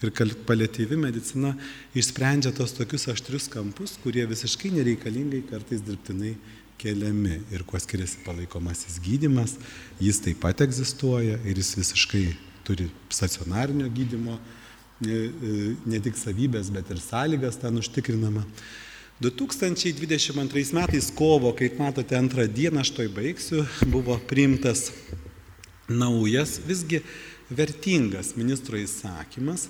Ir 0.00 0.14
paliatyvi 0.48 0.96
medicina 0.96 1.52
išsprendžia 1.92 2.54
tos 2.56 2.72
tokius 2.72 3.04
aštrius 3.12 3.50
kampus, 3.52 3.98
kurie 4.00 4.24
visiškai 4.24 4.72
nereikalingai 4.78 5.42
kartais 5.52 5.84
dirbtinai 5.84 6.38
keliami 6.80 7.40
ir 7.52 7.64
kuo 7.68 7.80
skiriasi 7.80 8.22
palaikomasis 8.24 8.98
gydimas, 9.04 9.56
jis 10.00 10.20
taip 10.24 10.40
pat 10.42 10.64
egzistuoja 10.64 11.36
ir 11.44 11.60
jis 11.60 11.74
visiškai 11.78 12.24
turi 12.64 12.88
stacionarinio 13.12 13.88
gydimo 13.92 14.38
ne, 15.04 15.16
e, 15.16 15.74
ne 15.86 16.00
tik 16.02 16.18
savybės, 16.20 16.70
bet 16.72 16.90
ir 16.92 17.02
sąlygas 17.02 17.60
ten 17.60 17.76
užtikrinama. 17.80 18.44
2022 19.20 20.72
metais 20.72 21.10
kovo, 21.12 21.52
kaip 21.52 21.76
matote, 21.76 22.16
antrą 22.16 22.46
dieną, 22.48 22.80
aš 22.80 22.94
toj 22.96 23.10
baigsiu, 23.12 23.66
buvo 23.92 24.16
priimtas 24.30 24.88
naujas, 25.90 26.56
visgi 26.64 27.02
vertingas 27.52 28.32
ministro 28.38 28.80
įsakymas, 28.80 29.66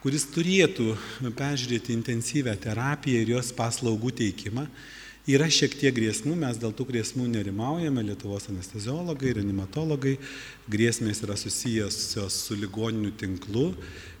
kuris 0.00 0.24
turėtų 0.32 0.94
peržiūrėti 1.36 1.92
intensyvę 1.96 2.54
terapiją 2.60 3.24
ir 3.24 3.34
jos 3.36 3.52
paslaugų 3.56 4.14
teikimą 4.22 4.68
Yra 5.24 5.46
šiek 5.48 5.72
tiek 5.80 5.94
grėsmų, 5.96 6.34
mes 6.36 6.58
dėl 6.60 6.74
tų 6.76 6.84
grėsmų 6.90 7.30
nerimaujame, 7.32 8.02
Lietuvos 8.04 8.44
anesteziologai, 8.52 9.30
reanimatologai, 9.38 10.18
grėsmės 10.68 11.22
yra 11.24 11.32
susijęs 11.40 11.96
su 12.28 12.56
ligoninių 12.60 13.14
tinklu 13.16 13.70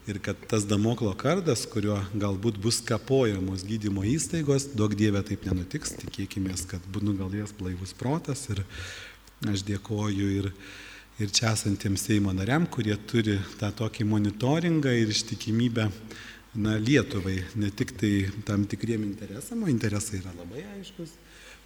ir 0.08 0.22
kad 0.24 0.40
tas 0.48 0.64
damoklo 0.64 1.12
kardas, 1.20 1.66
kurio 1.68 1.98
galbūt 2.16 2.56
bus 2.56 2.80
kapojamos 2.88 3.66
gydymo 3.68 4.06
įstaigos, 4.08 4.70
daug 4.72 4.96
dievė 4.96 5.20
taip 5.28 5.44
nenutiks, 5.44 5.92
tikėkime, 6.06 6.56
kad 6.72 6.88
bus 6.88 7.04
nugalės 7.04 7.52
blaivus 7.60 7.92
protas 7.92 8.48
ir 8.48 8.64
aš 9.44 9.60
dėkoju 9.68 10.32
ir, 10.40 10.52
ir 11.20 11.36
čia 11.36 11.52
esantiems 11.52 12.08
Seimo 12.08 12.32
nariam, 12.32 12.64
kurie 12.64 12.96
turi 12.96 13.42
tą 13.60 13.74
tokį 13.76 14.08
monitoringą 14.08 14.96
ir 15.04 15.12
ištikimybę 15.12 15.90
na, 16.54 16.76
Lietuvai, 16.78 17.40
ne 17.60 17.70
tik 17.70 17.96
tai 17.98 18.12
tam 18.46 18.66
tikriem 18.70 19.02
interesam, 19.02 19.62
o 19.62 19.70
interesai 19.70 20.20
yra 20.22 20.34
labai 20.38 20.62
aiškus 20.76 21.16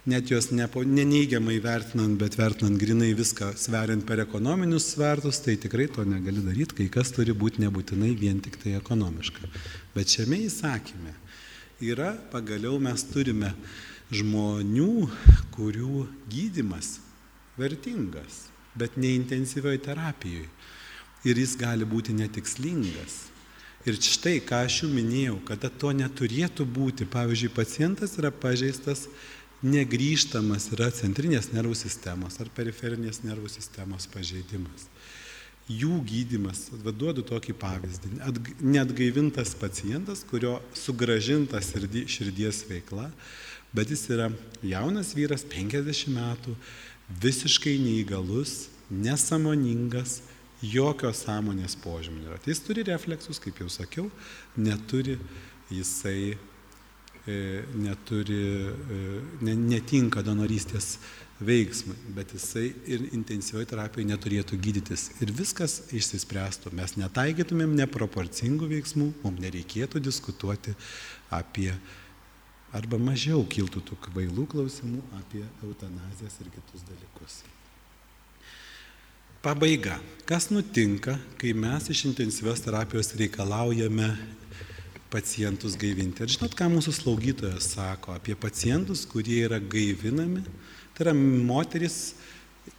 net 0.09 0.29
juos 0.31 0.49
nepo, 0.51 0.81
neneigiamai 0.83 1.59
vertinant, 1.61 2.15
bet 2.19 2.37
vertinant 2.39 2.79
grinai 2.79 3.11
viską 3.17 3.51
sveriant 3.59 4.05
per 4.07 4.21
ekonominius 4.23 4.93
svertus, 4.93 5.41
tai 5.43 5.57
tikrai 5.59 5.89
to 5.91 6.05
negali 6.07 6.41
daryti, 6.45 6.77
kai 6.77 6.87
kas 6.93 7.11
turi 7.15 7.35
būti 7.35 7.63
nebūtinai 7.65 8.13
vien 8.17 8.39
tik 8.41 8.57
tai 8.61 8.77
ekonomiška. 8.79 9.51
Bet 9.95 10.15
šiame 10.15 10.41
įsakyme 10.47 11.13
yra, 11.91 12.15
pagaliau 12.31 12.79
mes 12.81 13.05
turime 13.11 13.53
žmonių, 14.09 15.09
kurių 15.53 16.05
gydimas 16.31 16.97
vertingas, 17.59 18.47
bet 18.79 18.97
neintensyvioje 18.97 19.83
terapijoje. 19.89 20.47
Ir 21.27 21.35
jis 21.35 21.57
gali 21.59 21.83
būti 21.83 22.13
netikslingas. 22.15 23.25
Ir 23.87 23.95
štai, 23.95 24.39
ką 24.43 24.65
aš 24.67 24.81
jau 24.83 24.89
minėjau, 24.91 25.37
kada 25.47 25.69
to 25.71 25.93
neturėtų 25.95 26.65
būti, 26.67 27.07
pavyzdžiui, 27.07 27.53
pacientas 27.55 28.17
yra 28.19 28.31
pažeistas 28.31 29.07
negryžtamas 29.63 30.69
yra 30.75 30.87
centrinės 30.95 31.49
nervų 31.51 31.75
sistemos 31.75 32.39
ar 32.39 32.51
periferinės 32.55 33.21
nervų 33.25 33.49
sistemos 33.51 34.07
pažeidimas. 34.11 34.87
Jų 35.69 35.99
gydimas, 36.07 36.63
vaduodu 36.81 37.21
tokį 37.27 37.53
pavyzdį, 37.61 38.11
neatgaivintas 38.63 39.51
pacientas, 39.59 40.23
kurio 40.25 40.57
sugražinta 40.73 41.61
širdies 41.61 42.63
veikla, 42.65 43.09
bet 43.75 43.91
jis 43.93 44.07
yra 44.09 44.31
jaunas 44.65 45.13
vyras, 45.13 45.45
50 45.45 46.09
metų, 46.15 46.55
visiškai 47.21 47.75
neįgalus, 47.83 48.69
nesamoningas, 48.89 50.23
jokios 50.61 51.23
sąmonės 51.25 51.77
požymė 51.79 52.25
nėra. 52.25 52.39
Tai 52.43 52.53
jis 52.53 52.63
turi 52.65 52.83
refleksus, 52.87 53.39
kaip 53.43 53.61
jau 53.63 53.69
sakiau, 53.71 54.09
neturi 54.59 55.19
jisai 55.71 56.37
E, 57.29 57.63
neturi, 57.75 58.33
e, 58.89 58.99
ne, 59.43 59.53
netinka 59.53 60.23
donorystės 60.25 60.95
veiksmui, 61.45 61.93
bet 62.15 62.31
jisai 62.33 62.69
ir 62.89 63.03
intensyvioje 63.11 63.67
terapijoje 63.69 64.07
neturėtų 64.09 64.57
gydytis. 64.63 65.03
Ir 65.21 65.33
viskas 65.35 65.75
išsispręstų. 65.93 66.71
Mes 66.79 66.95
netaikytumėm 66.97 67.75
neproporcingų 67.83 68.71
veiksmų, 68.71 69.11
mums 69.21 69.43
nereikėtų 69.45 70.01
diskutuoti 70.07 70.73
apie 71.29 71.69
arba 72.73 72.97
mažiau 73.01 73.43
kiltų 73.45 73.83
tų 73.91 73.99
kvailų 74.07 74.47
klausimų 74.49 75.03
apie 75.19 75.43
eutanazijas 75.67 76.39
ir 76.41 76.49
kitus 76.55 76.87
dalykus. 76.87 77.41
Pabaiga. 79.39 80.01
Kas 80.27 80.49
nutinka, 80.51 81.13
kai 81.39 81.53
mes 81.55 81.85
iš 81.89 82.01
intensyvios 82.09 82.59
terapijos 82.59 83.13
reikalaujame 83.15 84.09
pacientus 85.09 85.77
gaivinti. 85.79 86.25
Ir 86.25 86.33
žinot, 86.33 86.57
ką 86.59 86.67
mūsų 86.73 86.91
slaugytojas 86.97 87.69
sako 87.77 88.11
apie 88.17 88.35
pacientus, 88.35 89.05
kurie 89.07 89.39
yra 89.47 89.61
gaivinami? 89.63 90.43
Tai 90.91 91.07
yra 91.07 91.15
moteris 91.15 92.17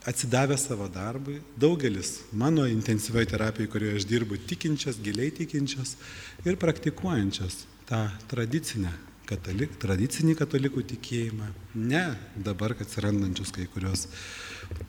atsidavę 0.05 0.53
savo 0.61 0.85
darbui, 0.85 1.39
daugelis 1.57 2.19
mano 2.31 2.67
intensyvioje 2.69 3.33
terapijoje, 3.33 3.71
kurioje 3.73 3.97
aš 3.97 4.09
dirbu, 4.13 4.37
tikinčias, 4.53 5.01
giliai 5.01 5.33
tikinčias 5.33 5.97
ir 6.45 6.61
praktikuojančias 6.61 7.63
tą 7.89 8.05
tradicinę 8.29 8.93
katalik, 9.31 9.73
tradicinį 9.81 10.37
katalikų 10.39 10.85
tikėjimą, 10.93 11.49
ne 11.89 12.05
dabar 12.37 12.77
atsirandančius 12.77 13.53
kai 13.55 13.67
kurios, 13.71 14.07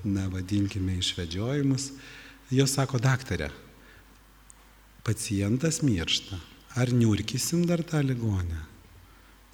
na, 0.04 0.28
vadinkime, 0.32 0.98
išvedžiojimus. 1.00 1.90
Jos 2.52 2.74
sako, 2.76 3.00
daktarė, 3.02 3.48
pacientas 5.06 5.80
miršta, 5.82 6.38
ar 6.76 6.92
niurkysim 6.92 7.64
dar 7.68 7.82
tą 7.86 8.02
ligonę? 8.04 8.60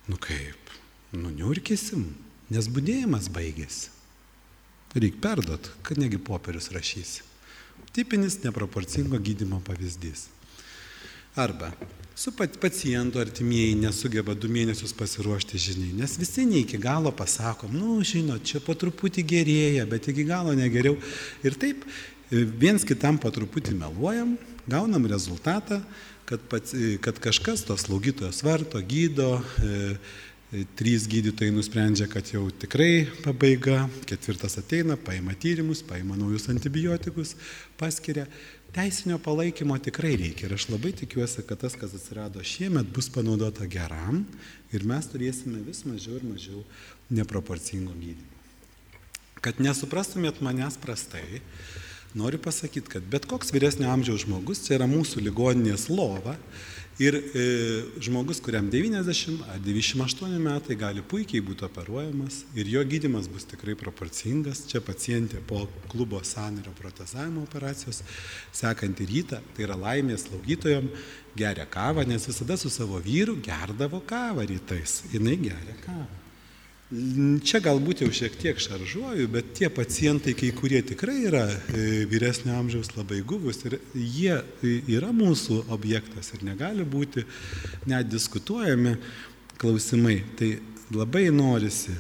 Nu 0.09 0.17
kaip? 0.21 0.73
Nu 1.13 1.31
niurkysim, 1.33 2.11
nes 2.53 2.69
būdėjimas 2.73 3.31
baigėsi. 3.33 3.95
Reikia 4.97 5.21
perdot, 5.21 5.69
kad 5.85 6.01
negi 6.01 6.19
popierius 6.19 6.71
rašysi. 6.73 7.25
Tipinis 7.93 8.39
neproporcingo 8.43 9.19
gydimo 9.21 9.61
pavyzdys. 9.65 10.27
Arba 11.37 11.71
su 12.19 12.33
pacientu 12.33 13.21
artimieji 13.23 13.77
nesugeba 13.79 14.35
du 14.35 14.49
mėnesius 14.51 14.91
pasiruošti 14.99 15.59
žiniai, 15.63 15.93
nes 16.01 16.17
visi 16.19 16.43
ne 16.51 16.65
iki 16.65 16.81
galo 16.83 17.13
pasakom, 17.15 17.71
nu, 17.71 18.01
žinot, 18.03 18.43
čia 18.43 18.59
po 18.59 18.75
truputį 18.75 19.23
gerėja, 19.23 19.85
bet 19.87 20.09
iki 20.11 20.25
galo 20.27 20.51
negeriau. 20.59 20.97
Ir 21.47 21.55
taip 21.55 21.85
viens 22.59 22.83
kitam 22.83 23.21
po 23.23 23.31
truputį 23.31 23.77
meluojam, 23.79 24.35
gaunam 24.67 25.07
rezultatą, 25.07 25.79
kad, 26.27 26.43
pats, 26.51 26.75
kad 27.07 27.23
kažkas 27.23 27.63
tos 27.71 27.87
slaugytojos 27.87 28.43
varto, 28.43 28.83
gydo, 28.83 29.37
e, 29.63 29.95
e, 30.51 30.67
trys 30.75 31.07
gydytojai 31.07 31.55
nusprendžia, 31.55 32.11
kad 32.11 32.35
jau 32.35 32.49
tikrai 32.51 33.07
pabaiga, 33.23 33.85
ketvirtas 34.11 34.59
ateina, 34.59 34.99
paima 34.99 35.39
tyrimus, 35.39 35.87
paima 35.87 36.19
naujus 36.19 36.51
antibiotikus, 36.51 37.37
paskiria. 37.79 38.27
Teisinio 38.79 39.17
palaikymo 39.19 39.75
tikrai 39.83 40.13
reikia 40.15 40.47
ir 40.47 40.53
aš 40.55 40.69
labai 40.71 40.93
tikiuosi, 40.95 41.43
kad 41.49 41.59
tas, 41.59 41.75
kas 41.75 41.97
atsirado 41.99 42.45
šiemet, 42.47 42.87
bus 42.95 43.09
panaudota 43.11 43.67
geram 43.67 44.21
ir 44.71 44.85
mes 44.87 45.09
turėsime 45.11 45.65
vis 45.67 45.81
mažiau 45.83 46.21
ir 46.21 46.27
mažiau 46.29 46.63
neproporcingo 47.11 47.97
gydymo. 47.99 48.39
Kad 49.43 49.59
nesuprastumėt 49.59 50.39
manęs 50.47 50.79
prastai, 50.79 51.43
Noriu 52.15 52.39
pasakyti, 52.41 52.89
kad 52.89 53.05
bet 53.05 53.27
koks 53.29 53.51
vyresnio 53.53 53.91
amžiaus 53.93 54.23
žmogus, 54.25 54.63
čia 54.65 54.79
yra 54.79 54.87
mūsų 54.89 55.21
ligoninės 55.27 55.91
lova 55.93 56.39
ir 56.99 57.15
e, 57.15 57.43
žmogus, 58.03 58.41
kuriam 58.43 58.71
90 58.71 59.45
ar 59.53 59.61
98 59.63 60.39
metai 60.43 60.77
gali 60.79 61.03
puikiai 61.03 61.43
būti 61.45 61.67
operuojamas 61.67 62.43
ir 62.59 62.71
jo 62.75 62.83
gydimas 62.85 63.31
bus 63.31 63.47
tikrai 63.49 63.77
proporcingas. 63.79 64.65
Čia 64.71 64.83
pacientė 64.85 65.43
po 65.47 65.67
klubo 65.89 66.21
sąnario 66.27 66.75
protezavimo 66.79 67.47
operacijos 67.47 68.03
sekantį 68.53 69.11
rytą, 69.13 69.43
tai 69.55 69.69
yra 69.69 69.79
laimės 69.79 70.27
slaugytojom, 70.27 70.91
geria 71.39 71.67
kavą, 71.71 72.07
nes 72.09 72.27
visada 72.27 72.59
su 72.59 72.71
savo 72.71 72.99
vyru 73.03 73.39
gerdavo 73.43 74.03
kavą 74.07 74.47
rytais. 74.51 75.03
Jis 75.13 75.23
geria 75.23 75.79
kavą. 75.85 76.28
Čia 76.89 77.59
galbūt 77.61 78.01
jau 78.01 78.07
šiek 78.17 78.37
tiek 78.41 78.61
šaržuoju, 78.65 79.27
bet 79.29 79.51
tie 79.59 79.69
pacientai, 79.69 80.33
kai 80.33 80.49
kurie 80.57 80.79
tikrai 80.81 81.19
yra 81.29 81.43
e, 81.45 82.07
vyresnio 82.09 82.55
amžiaus 82.57 82.95
labai 82.95 83.19
guvus 83.29 83.61
ir 83.69 83.77
jie 83.93 84.39
yra 84.97 85.11
mūsų 85.13 85.67
objektas 85.75 86.33
ir 86.33 86.47
negali 86.49 86.87
būti 86.89 87.27
net 87.93 88.09
diskutuojami 88.09 88.95
klausimai. 89.61 90.17
Tai 90.41 90.49
labai 90.97 91.27
norisi, 91.29 91.93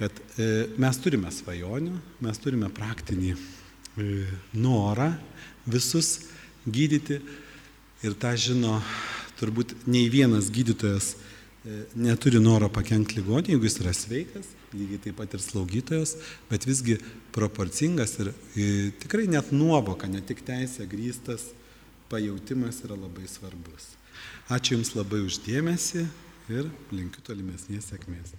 kad 0.00 0.16
e, 0.40 0.70
mes 0.80 1.02
turime 1.04 1.28
svajonių, 1.28 1.92
mes 2.24 2.40
turime 2.40 2.72
praktinį 2.72 3.34
e, 3.34 4.08
norą 4.56 5.10
visus 5.68 6.30
gydyti 6.64 7.20
ir 8.00 8.16
tą 8.16 8.32
žino 8.40 8.80
turbūt 9.36 9.76
nei 9.84 10.08
vienas 10.08 10.48
gydytojas 10.48 11.12
E, 11.12 11.33
neturi 11.96 12.40
noro 12.42 12.68
pakengti 12.72 13.18
ligonį, 13.18 13.54
jeigu 13.54 13.68
jis 13.68 13.78
yra 13.80 13.92
sveikas, 13.96 14.50
lygiai 14.76 15.00
taip 15.06 15.18
pat 15.20 15.36
ir 15.36 15.40
slaugytojas, 15.40 16.16
bet 16.50 16.66
visgi 16.68 16.98
proporcingas 17.34 18.18
ir, 18.20 18.32
ir 18.54 18.72
e, 18.90 18.94
tikrai 19.04 19.26
net 19.32 19.52
nuovoka, 19.54 20.10
ne 20.10 20.20
tik 20.20 20.44
teisė 20.44 20.88
grįstas 20.90 21.48
pajautimas 22.12 22.82
yra 22.84 22.98
labai 22.98 23.24
svarbus. 23.30 23.94
Ačiū 24.52 24.76
Jums 24.76 24.92
labai 24.94 25.24
uždėmesi 25.24 26.04
ir 26.52 26.68
linkiu 26.92 27.24
tolimesnės 27.24 27.88
sėkmės. 27.94 28.36